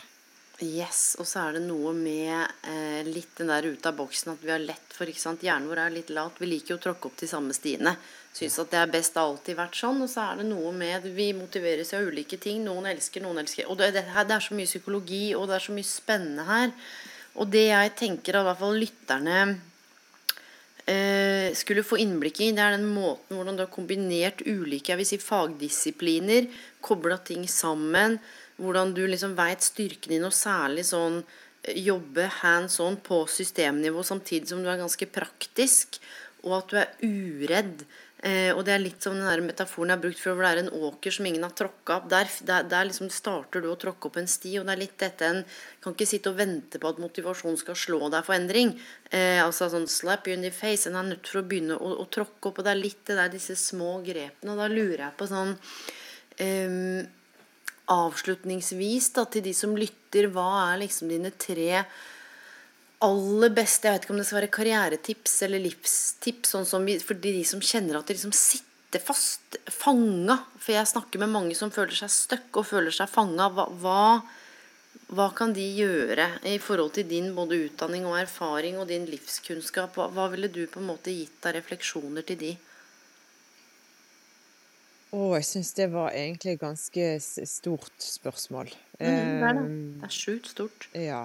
Yes, 0.62 1.16
og 1.18 1.26
så 1.26 1.48
er 1.48 1.56
det 1.56 1.64
noe 1.64 1.90
med 1.98 2.30
eh, 2.70 3.00
litt 3.08 3.32
den 3.40 3.48
der 3.50 3.66
ute 3.66 3.90
av 3.90 3.96
boksen 3.98 4.36
at 4.36 4.44
vi 4.44 4.52
har 4.52 4.62
lett 4.62 4.92
for 4.94 5.10
ikke 5.10 5.18
sant? 5.18 5.42
Hjernen 5.42 5.66
vår 5.66 5.80
er 5.82 5.94
litt 5.96 6.12
lat. 6.14 6.38
Vi 6.38 6.46
liker 6.46 6.74
jo 6.74 6.78
å 6.78 6.84
tråkke 6.84 7.10
opp 7.10 7.16
de 7.18 7.26
samme 7.26 7.56
stiene. 7.56 7.96
Syns 8.34 8.60
at 8.62 8.70
det 8.70 8.78
er 8.78 8.92
best. 8.92 9.16
Det 9.16 9.20
har 9.22 9.32
alltid 9.32 9.58
vært 9.58 9.80
sånn. 9.80 9.98
Og 10.06 10.12
så 10.12 10.28
er 10.28 10.38
det 10.38 10.46
noe 10.46 10.70
med 10.76 11.08
Vi 11.16 11.32
motiveres 11.34 11.90
av 11.98 12.06
ulike 12.06 12.38
ting. 12.38 12.62
Noen 12.62 12.86
elsker, 12.92 13.24
noen 13.24 13.42
elsker 13.42 13.66
Og 13.66 13.80
det, 13.82 13.90
det, 13.98 14.06
det 14.06 14.36
er 14.36 14.46
så 14.46 14.54
mye 14.54 14.70
psykologi, 14.70 15.24
og 15.34 15.48
det 15.50 15.58
er 15.58 15.66
så 15.66 15.74
mye 15.74 15.90
spennende 15.90 16.46
her. 16.46 16.74
Og 17.34 17.50
det 17.50 17.66
jeg 17.72 17.94
tenker 17.98 18.38
at 18.38 18.46
i 18.46 18.48
hvert 18.52 18.62
fall 18.62 18.78
lytterne 18.78 19.40
eh, 20.86 21.50
skulle 21.58 21.82
få 21.82 21.98
innblikk 21.98 22.44
i, 22.46 22.52
det 22.54 22.62
er 22.62 22.76
den 22.76 22.86
måten 22.94 23.34
hvordan 23.34 23.58
du 23.58 23.64
har 23.64 23.74
kombinert 23.74 24.46
ulike 24.46 24.92
jeg 24.92 25.02
vil 25.02 25.08
si, 25.08 25.18
fagdisipliner, 25.18 26.46
kobla 26.84 27.18
ting 27.26 27.42
sammen 27.50 28.20
hvordan 28.60 28.94
du 28.96 29.02
liksom 29.06 29.34
veit 29.38 29.64
styrken 29.64 30.14
din, 30.14 30.26
og 30.26 30.34
særlig 30.36 30.86
sånn 30.90 31.20
eh, 31.20 31.80
jobbe 31.86 32.28
hands 32.40 32.78
on 32.84 32.98
på 33.02 33.24
systemnivå 33.30 34.04
samtidig 34.06 34.50
som 34.50 34.62
du 34.62 34.70
er 34.70 34.80
ganske 34.82 35.10
praktisk, 35.10 36.00
og 36.44 36.58
at 36.60 36.72
du 36.72 36.80
er 36.82 36.90
uredd. 37.04 37.86
Eh, 38.24 38.54
og 38.56 38.62
det 38.64 38.72
er 38.72 38.80
litt 38.80 39.04
som 39.04 39.12
den 39.18 39.26
der 39.28 39.42
metaforen 39.44 39.90
jeg 39.90 39.98
har 39.98 40.00
brukt 40.00 40.20
for 40.22 40.32
hvor 40.32 40.46
det 40.46 40.50
er 40.54 40.60
en 40.62 40.86
åker 40.88 41.12
som 41.12 41.26
ingen 41.28 41.42
har 41.44 41.52
tråkka 41.58 41.98
opp. 41.98 42.06
Der, 42.08 42.30
der, 42.48 42.68
der 42.70 42.86
liksom 42.88 43.10
starter 43.12 43.60
du 43.60 43.68
å 43.68 43.76
tråkke 43.80 44.08
opp 44.08 44.16
en 44.16 44.30
sti, 44.30 44.54
og 44.56 44.64
det 44.64 44.72
er 44.72 44.80
litt 44.80 44.94
dette 45.02 45.28
en 45.28 45.42
kan 45.84 45.92
ikke 45.92 46.08
sitte 46.08 46.32
og 46.32 46.38
vente 46.38 46.80
på 46.80 46.88
at 46.88 47.02
motivasjonen 47.04 47.58
skal 47.60 47.76
slå 47.76 48.08
deg 48.14 48.24
for 48.24 48.36
endring. 48.38 48.72
Eh, 49.10 49.42
altså 49.44 49.68
sånn 49.72 49.84
slap 49.92 50.30
you 50.30 50.38
in 50.38 50.46
the 50.46 50.52
face. 50.54 50.88
En 50.88 50.96
er 50.96 51.10
nødt 51.10 51.28
for 51.28 51.42
å 51.42 51.44
begynne 51.50 51.76
å, 51.76 51.90
å 52.00 52.08
tråkke 52.08 52.48
opp, 52.48 52.62
og 52.62 52.64
det 52.64 52.72
er 52.72 52.80
litt 52.80 53.02
det 53.10 53.18
der 53.20 53.34
disse 53.34 53.58
små 53.60 53.98
grepene. 54.06 54.54
Og 54.54 54.62
da 54.62 54.70
lurer 54.72 55.04
jeg 55.04 55.18
på 55.20 55.28
sånn 55.28 55.52
um, 55.52 57.04
avslutningsvis 57.90 59.10
da, 59.16 59.24
til 59.28 59.44
de 59.44 59.52
som 59.56 59.74
lytter, 59.76 60.30
hva 60.32 60.48
er 60.70 60.84
liksom 60.84 61.10
dine 61.12 61.32
tre 61.36 61.84
aller 63.04 63.50
beste 63.52 63.88
Jeg 63.88 63.96
vet 63.96 64.06
ikke 64.06 64.14
om 64.14 64.20
det 64.20 64.26
skal 64.28 64.38
være 64.38 64.54
karrieretips 64.54 65.34
eller 65.44 65.60
livstips, 65.60 66.54
sånn 66.54 66.68
som 66.68 66.86
vi, 66.86 66.96
for 67.02 67.18
de 67.20 67.34
som 67.44 67.60
kjenner 67.60 67.98
at 67.98 68.08
de 68.08 68.16
liksom 68.16 68.32
sitter 68.32 69.02
fast, 69.02 69.58
fanga. 69.68 70.38
For 70.56 70.72
jeg 70.76 70.88
snakker 70.88 71.20
med 71.20 71.34
mange 71.34 71.58
som 71.58 71.72
føler 71.74 71.96
seg 71.98 72.12
stuck 72.14 72.60
og 72.60 72.68
føler 72.70 72.94
seg 72.94 73.10
fanga. 73.10 73.50
Hva, 73.52 73.66
hva, 73.82 74.04
hva, 75.10 75.28
kan 75.36 75.52
de 75.56 75.66
gjøre 75.76 76.30
i 76.48 76.56
forhold 76.62 76.94
til 76.96 77.08
din 77.10 77.32
både 77.36 77.58
utdanning 77.66 78.06
og 78.08 78.16
erfaring 78.22 78.78
og 78.80 78.88
din 78.88 79.04
livskunnskap? 79.10 79.98
Hva, 79.98 80.08
hva 80.14 80.30
ville 80.32 80.48
du 80.48 80.62
på 80.70 80.80
en 80.80 80.88
måte 80.94 81.12
gitt 81.12 81.44
av 81.44 81.58
refleksjoner 81.58 82.24
til 82.24 82.40
de? 82.40 82.54
Å, 85.14 85.22
jeg 85.38 85.46
syns 85.46 85.70
det 85.76 85.86
var 85.92 86.14
egentlig 86.16 86.56
et 86.56 86.62
ganske 86.64 87.08
stort 87.22 88.02
spørsmål. 88.02 88.72
Mm, 88.98 89.06
det 89.06 89.14
er 89.14 89.40
det. 89.44 89.62
Ehm, 89.62 89.80
det 90.00 90.08
er 90.08 90.14
sjukt 90.14 90.50
stort. 90.50 90.86
Ja. 90.98 91.22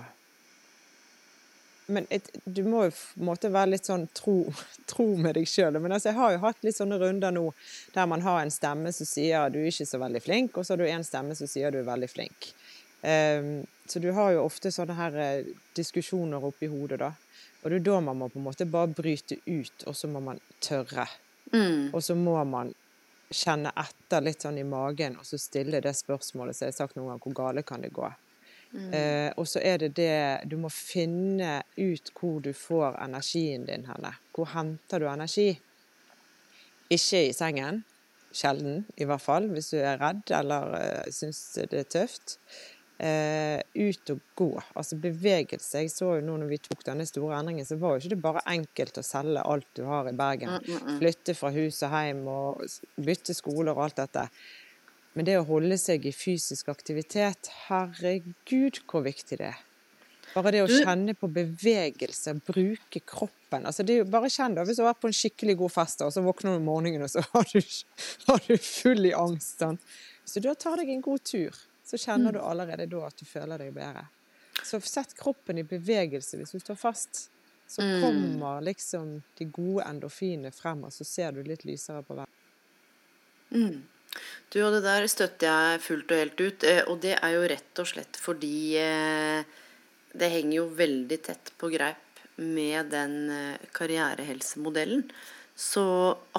Men 1.89 2.05
et, 2.13 2.27
du 2.45 2.61
må 2.67 2.83
jo 2.85 2.91
på 2.93 3.21
en 3.21 3.29
måte 3.31 3.49
være 3.49 3.71
litt 3.73 3.89
sånn 3.89 4.05
tro, 4.13 4.43
tro 4.91 5.07
med 5.17 5.39
deg 5.39 5.49
sjøl. 5.49 5.79
Men 5.81 5.95
altså, 5.95 6.11
jeg 6.11 6.19
har 6.19 6.35
jo 6.35 6.43
hatt 6.43 6.61
litt 6.65 6.77
sånne 6.77 6.99
runder 7.01 7.33
nå 7.33 7.47
der 7.95 8.09
man 8.11 8.25
har 8.25 8.43
en 8.43 8.53
stemme 8.53 8.93
som 8.93 9.09
sier 9.09 9.49
du 9.49 9.61
er 9.63 9.71
ikke 9.71 9.89
så 9.89 10.01
veldig 10.01 10.21
flink, 10.21 10.57
og 10.57 10.67
så 10.67 10.75
har 10.75 10.83
du 10.83 10.89
en 10.89 11.07
stemme 11.07 11.37
som 11.39 11.49
sier 11.49 11.73
du 11.73 11.81
er 11.81 11.89
veldig 11.89 12.11
flink. 12.11 12.51
Um, 12.99 13.63
så 13.89 14.01
du 14.03 14.11
har 14.13 14.35
jo 14.35 14.43
ofte 14.43 14.73
sånne 14.75 14.97
her 14.97 15.17
uh, 15.17 15.49
diskusjoner 15.77 16.45
oppi 16.45 16.69
hodet, 16.69 16.99
da. 17.01 17.13
Og 17.63 17.71
det 17.71 17.79
er 17.79 17.87
da 17.87 17.97
man 18.03 18.19
må 18.19 18.29
på 18.29 18.37
en 18.39 18.45
måte 18.45 18.67
bare 18.69 18.91
bryte 18.93 19.39
ut, 19.47 19.87
og 19.87 19.97
så 19.97 20.07
må 20.11 20.21
man 20.23 20.37
tørre. 20.63 21.07
Mm. 21.49 21.89
Og 21.95 22.03
så 22.05 22.13
må 22.15 22.37
man 22.45 22.69
kjenne 23.29 23.71
etter 23.77 24.23
litt 24.25 24.41
sånn 24.45 24.57
i 24.57 24.65
magen, 24.65 25.19
og 25.19 25.27
så 25.27 25.37
stille 25.41 25.81
det 25.83 25.93
spørsmålet 25.97 26.57
som 26.57 26.65
jeg 26.65 26.73
har 26.73 26.79
sagt 26.79 26.97
noen 26.97 27.11
ganger, 27.11 27.23
hvor 27.25 27.37
gale 27.37 27.63
kan 27.67 27.85
det 27.85 27.93
gå? 27.93 28.09
Mm. 28.69 28.89
Eh, 28.93 29.29
og 29.41 29.47
så 29.49 29.63
er 29.65 29.79
det 29.81 29.95
det 29.97 30.45
Du 30.45 30.53
må 30.61 30.69
finne 30.69 31.63
ut 31.73 32.11
hvor 32.13 32.37
du 32.45 32.51
får 32.53 32.99
energien 33.01 33.65
din 33.65 33.87
henne. 33.89 34.11
Hvor 34.35 34.51
henter 34.53 35.01
du 35.01 35.07
energi? 35.09 35.55
Ikke 36.89 37.23
i 37.29 37.33
sengen. 37.33 37.83
Sjelden, 38.29 38.83
i 38.97 39.07
hvert 39.09 39.25
fall, 39.25 39.47
hvis 39.49 39.71
du 39.73 39.79
er 39.81 39.97
redd 39.97 40.29
eller 40.37 40.75
uh, 40.77 41.07
syns 41.09 41.39
det 41.57 41.79
er 41.79 41.87
tøft 41.89 42.35
eh, 42.99 43.61
ut 43.73 44.13
og 44.13 44.21
gå. 44.35 44.49
Altså 44.73 44.97
bevegelse. 45.01 45.83
Jeg 45.83 45.91
så 45.93 46.13
jo 46.17 46.25
nå 46.25 46.37
når 46.41 46.51
vi 46.51 46.61
tok 46.63 46.83
denne 46.87 47.07
store 47.07 47.39
endringen, 47.39 47.67
så 47.67 47.79
var 47.79 47.95
jo 47.95 48.03
ikke 48.03 48.15
det 48.15 48.23
bare 48.23 48.45
enkelt 48.51 48.99
å 48.99 49.05
selge 49.05 49.45
alt 49.53 49.69
du 49.79 49.85
har 49.87 50.09
i 50.09 50.15
Bergen. 50.17 50.57
Mm, 50.57 50.65
mm, 50.67 50.81
mm. 50.87 50.97
Flytte 51.03 51.37
fra 51.37 51.53
hus 51.55 51.79
og 51.87 51.95
hjem 51.95 52.25
og 52.33 52.65
bytte 53.09 53.37
skoler 53.37 53.73
og 53.75 53.87
alt 53.87 54.01
dette. 54.03 54.27
Men 55.17 55.27
det 55.27 55.39
å 55.39 55.47
holde 55.47 55.79
seg 55.81 56.05
i 56.05 56.13
fysisk 56.13 56.69
aktivitet, 56.71 57.49
herregud 57.67 58.83
hvor 58.89 59.03
viktig 59.07 59.39
det 59.41 59.49
er. 59.53 59.65
Bare 60.29 60.51
det 60.53 60.59
å 60.61 60.69
kjenne 60.69 61.15
på 61.17 61.25
bevegelse, 61.33 62.35
bruke 62.45 63.01
kroppen. 63.01 63.65
Altså 63.65 63.81
det 63.81 63.95
er 63.95 64.03
jo 64.03 64.11
bare 64.13 64.29
kjenn 64.29 64.53
da, 64.53 64.61
Hvis 64.67 64.77
du 64.77 64.83
har 64.83 64.91
vært 64.91 65.01
på 65.01 65.09
en 65.09 65.17
skikkelig 65.17 65.55
god 65.63 65.73
fest, 65.73 66.03
og 66.05 66.13
så 66.13 66.21
våkner 66.21 66.53
du 66.53 66.59
om 66.59 66.69
morgenen 66.69 67.07
og 67.07 67.09
så 67.09 67.23
har 67.31 67.49
du, 67.49 67.57
har 68.29 68.43
du 68.45 68.53
full 68.61 69.09
i 69.09 69.15
angst. 69.17 69.57
Sånn. 69.63 69.79
Så 70.29 70.43
da 70.45 70.53
tar 70.53 70.77
deg 70.77 70.93
en 70.93 71.01
god 71.01 71.25
tur 71.25 71.57
så 71.89 71.97
kjenner 71.97 72.31
mm. 72.31 72.37
du 72.37 72.39
allerede 72.45 72.87
da 72.91 73.03
at 73.07 73.17
du 73.17 73.25
føler 73.25 73.61
deg 73.61 73.73
bedre. 73.75 74.05
Så 74.63 74.79
sett 74.83 75.15
kroppen 75.17 75.57
i 75.57 75.67
bevegelse 75.67 76.37
hvis 76.37 76.53
du 76.55 76.59
står 76.61 76.77
fast. 76.79 77.29
Så 77.69 77.85
mm. 77.85 78.01
kommer 78.01 78.61
liksom 78.65 79.21
de 79.37 79.45
gode 79.45 79.85
endorfinene 79.85 80.51
frem, 80.51 80.83
og 80.87 80.93
så 80.93 81.05
ser 81.05 81.35
du 81.37 81.43
litt 81.45 81.65
lysere 81.69 82.01
på 82.05 82.17
verden. 82.17 82.35
Mm. 83.53 83.81
Du, 84.49 84.57
og 84.63 84.73
det 84.73 84.81
der 84.85 85.05
støtter 85.09 85.49
jeg 85.49 85.81
fullt 85.85 86.13
og 86.13 86.21
helt 86.23 86.41
ut. 86.41 86.65
Eh, 86.65 86.81
og 86.89 87.01
det 87.05 87.15
er 87.17 87.35
jo 87.35 87.47
rett 87.51 87.81
og 87.81 87.89
slett 87.91 88.17
fordi 88.17 88.59
eh, 88.81 89.57
det 90.17 90.31
henger 90.33 90.55
jo 90.57 90.69
veldig 90.79 91.19
tett 91.25 91.53
på 91.61 91.69
greip 91.73 92.23
med 92.41 92.89
den 92.93 93.17
eh, 93.33 93.67
karrierehelsemodellen. 93.75 95.05
Så 95.59 95.85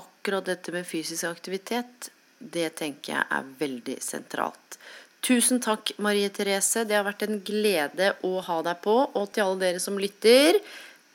akkurat 0.01 0.49
dette 0.49 0.75
med 0.75 0.89
fysisk 0.89 1.29
aktivitet, 1.29 2.11
det 2.41 2.73
tenker 2.81 3.19
jeg 3.19 3.25
er 3.37 3.55
veldig 3.61 3.99
sentralt. 4.03 4.81
Tusen 5.21 5.61
takk, 5.61 5.93
Marie 6.01 6.31
Therese. 6.33 6.87
Det 6.89 6.97
har 6.97 7.05
vært 7.05 7.27
en 7.27 7.41
glede 7.45 8.15
å 8.25 8.41
ha 8.47 8.61
deg 8.65 8.81
på. 8.85 8.97
Og 9.15 9.33
til 9.33 9.45
alle 9.45 9.61
dere 9.61 9.83
som 9.83 9.99
lytter, 10.01 10.61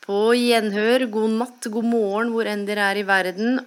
på 0.06 0.30
gjenhør, 0.38 1.08
god 1.10 1.38
natt, 1.40 1.70
god 1.74 1.88
morgen 1.90 2.30
hvor 2.34 2.46
enn 2.46 2.66
dere 2.68 2.92
er 2.92 3.02
i 3.02 3.06
verden. 3.06 3.64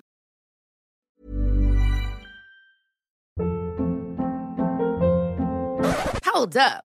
Hold 6.29 6.55
up. 6.55 6.88